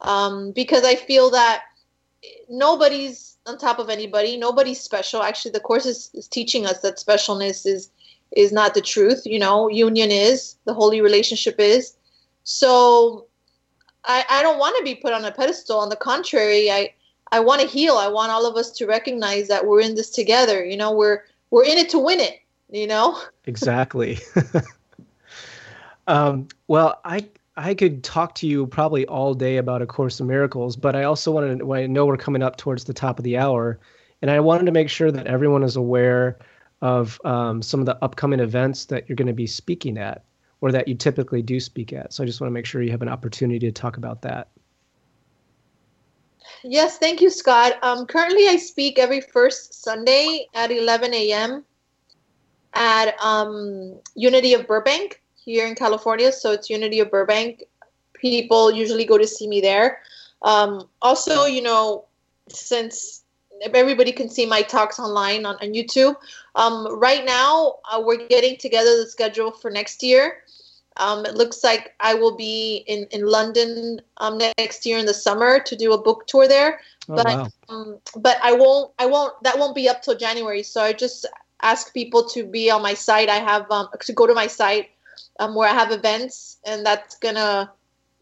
[0.02, 1.64] um, because I feel that
[2.50, 4.38] nobody's on top of anybody.
[4.38, 5.22] Nobody's special.
[5.22, 7.92] Actually, the course is, is teaching us that specialness is
[8.36, 9.26] is not the truth.
[9.26, 11.96] You know, union is the holy relationship is.
[12.44, 13.28] So,
[14.04, 15.80] I I don't want to be put on a pedestal.
[15.80, 16.94] On the contrary, I
[17.32, 17.98] I want to heal.
[17.98, 20.66] I want all of us to recognize that we're in this together.
[20.66, 22.40] You know, we're we're in it to win it.
[22.70, 23.22] You know.
[23.46, 24.20] exactly.
[26.08, 30.28] um, well, I I could talk to you probably all day about A Course in
[30.28, 33.24] Miracles, but I also wanted to, I know we're coming up towards the top of
[33.24, 33.80] the hour,
[34.22, 36.38] and I wanted to make sure that everyone is aware
[36.82, 40.26] of um, some of the upcoming events that you're going to be speaking at
[40.62, 42.12] or that you typically do speak at.
[42.12, 44.50] So I just want to make sure you have an opportunity to talk about that.
[46.64, 47.74] Yes, thank you, Scott.
[47.84, 51.64] Um, currently, I speak every first Sunday at 11 a.m.
[52.76, 56.32] at um, Unity of Burbank here in California.
[56.32, 57.64] So it's Unity of Burbank.
[58.14, 60.00] People usually go to see me there.
[60.42, 62.06] Um, also, you know,
[62.50, 63.24] since
[63.74, 66.16] everybody can see my talks online on, on YouTube,
[66.56, 70.44] um, right now uh, we're getting together the schedule for next year.
[70.98, 75.14] Um, it looks like I will be in in London um, next year in the
[75.14, 76.80] summer to do a book tour there.
[77.10, 77.48] Oh, but wow.
[77.68, 80.64] um, but I won't I won't that won't be up till January.
[80.64, 81.26] So I just
[81.62, 83.30] ask people to be on my site.
[83.30, 84.90] I have um, to go to my site
[85.40, 87.72] um, where I have events, and that's gonna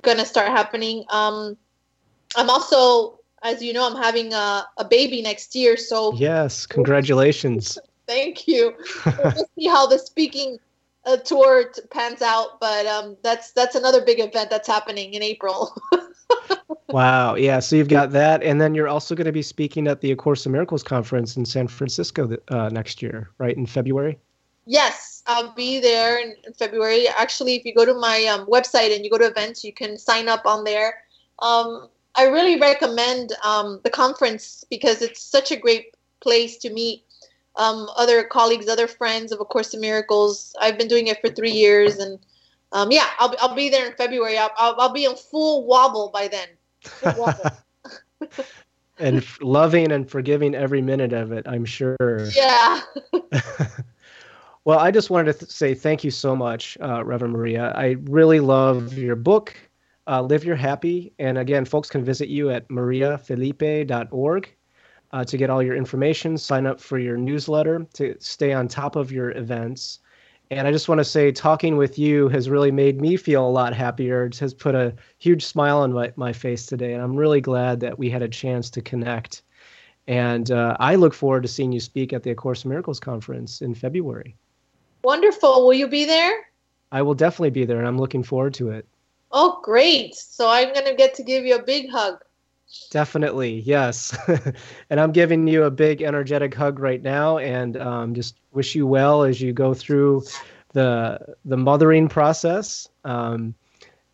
[0.01, 1.05] gonna start happening.
[1.09, 1.57] Um,
[2.35, 5.77] I'm also, as you know, I'm having a, a baby next year.
[5.77, 7.77] So Yes, congratulations.
[8.07, 8.73] thank you.
[9.05, 10.57] we'll see how the speaking
[11.05, 15.75] uh, tour pans out, but um, that's that's another big event that's happening in April.
[16.89, 17.35] wow.
[17.35, 17.59] Yeah.
[17.59, 20.15] So you've got that, and then you're also going to be speaking at the A
[20.15, 24.17] Course in Miracles conference in San Francisco uh, next year, right in February.
[24.65, 27.07] Yes, I'll be there in, February.
[27.07, 29.97] Actually, if you go to my um, website and you go to events, you can
[29.97, 30.95] sign up on there.
[31.39, 37.03] Um, I really recommend um, the conference because it's such a great place to meet
[37.55, 40.55] um, other colleagues, other friends of A Course in Miracles.
[40.61, 42.19] I've been doing it for three years, and
[42.73, 44.37] um, yeah, I'll, be- I'll be there in February.
[44.37, 46.47] I'll, I'll, I'll be in full wobble by then.
[47.17, 47.49] Wobble.
[48.99, 51.97] and f- loving and forgiving every minute of it, I'm sure.
[52.35, 52.81] yeah.
[54.65, 57.73] Well, I just wanted to th- say thank you so much, uh, Reverend Maria.
[57.75, 59.55] I really love your book,
[60.07, 61.11] uh, Live Your Happy.
[61.19, 64.55] And again, folks can visit you at mariafelipe.org
[65.11, 68.95] uh, to get all your information, sign up for your newsletter, to stay on top
[68.95, 69.99] of your events.
[70.51, 73.49] And I just want to say, talking with you has really made me feel a
[73.49, 74.25] lot happier.
[74.25, 76.93] It has put a huge smile on my, my face today.
[76.93, 79.41] And I'm really glad that we had a chance to connect.
[80.07, 82.99] And uh, I look forward to seeing you speak at the A Course in Miracles
[82.99, 84.35] conference in February.
[85.03, 85.65] Wonderful.
[85.65, 86.33] Will you be there?
[86.91, 88.85] I will definitely be there, and I'm looking forward to it.
[89.31, 90.13] Oh, great.
[90.13, 92.19] So I'm going to get to give you a big hug.
[92.91, 94.15] Definitely, yes.
[94.89, 98.85] and I'm giving you a big, energetic hug right now, and um, just wish you
[98.85, 100.23] well as you go through
[100.73, 102.87] the the mothering process.
[103.03, 103.55] Um,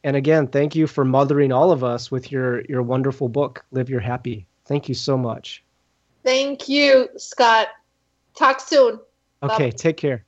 [0.03, 3.89] and again, thank you for mothering all of us with your your wonderful book, Live
[3.89, 4.47] Your Happy.
[4.65, 5.63] Thank you so much.
[6.23, 7.67] Thank you, Scott.
[8.37, 8.99] Talk soon.
[9.43, 9.75] Okay, Bye.
[9.75, 10.25] take care.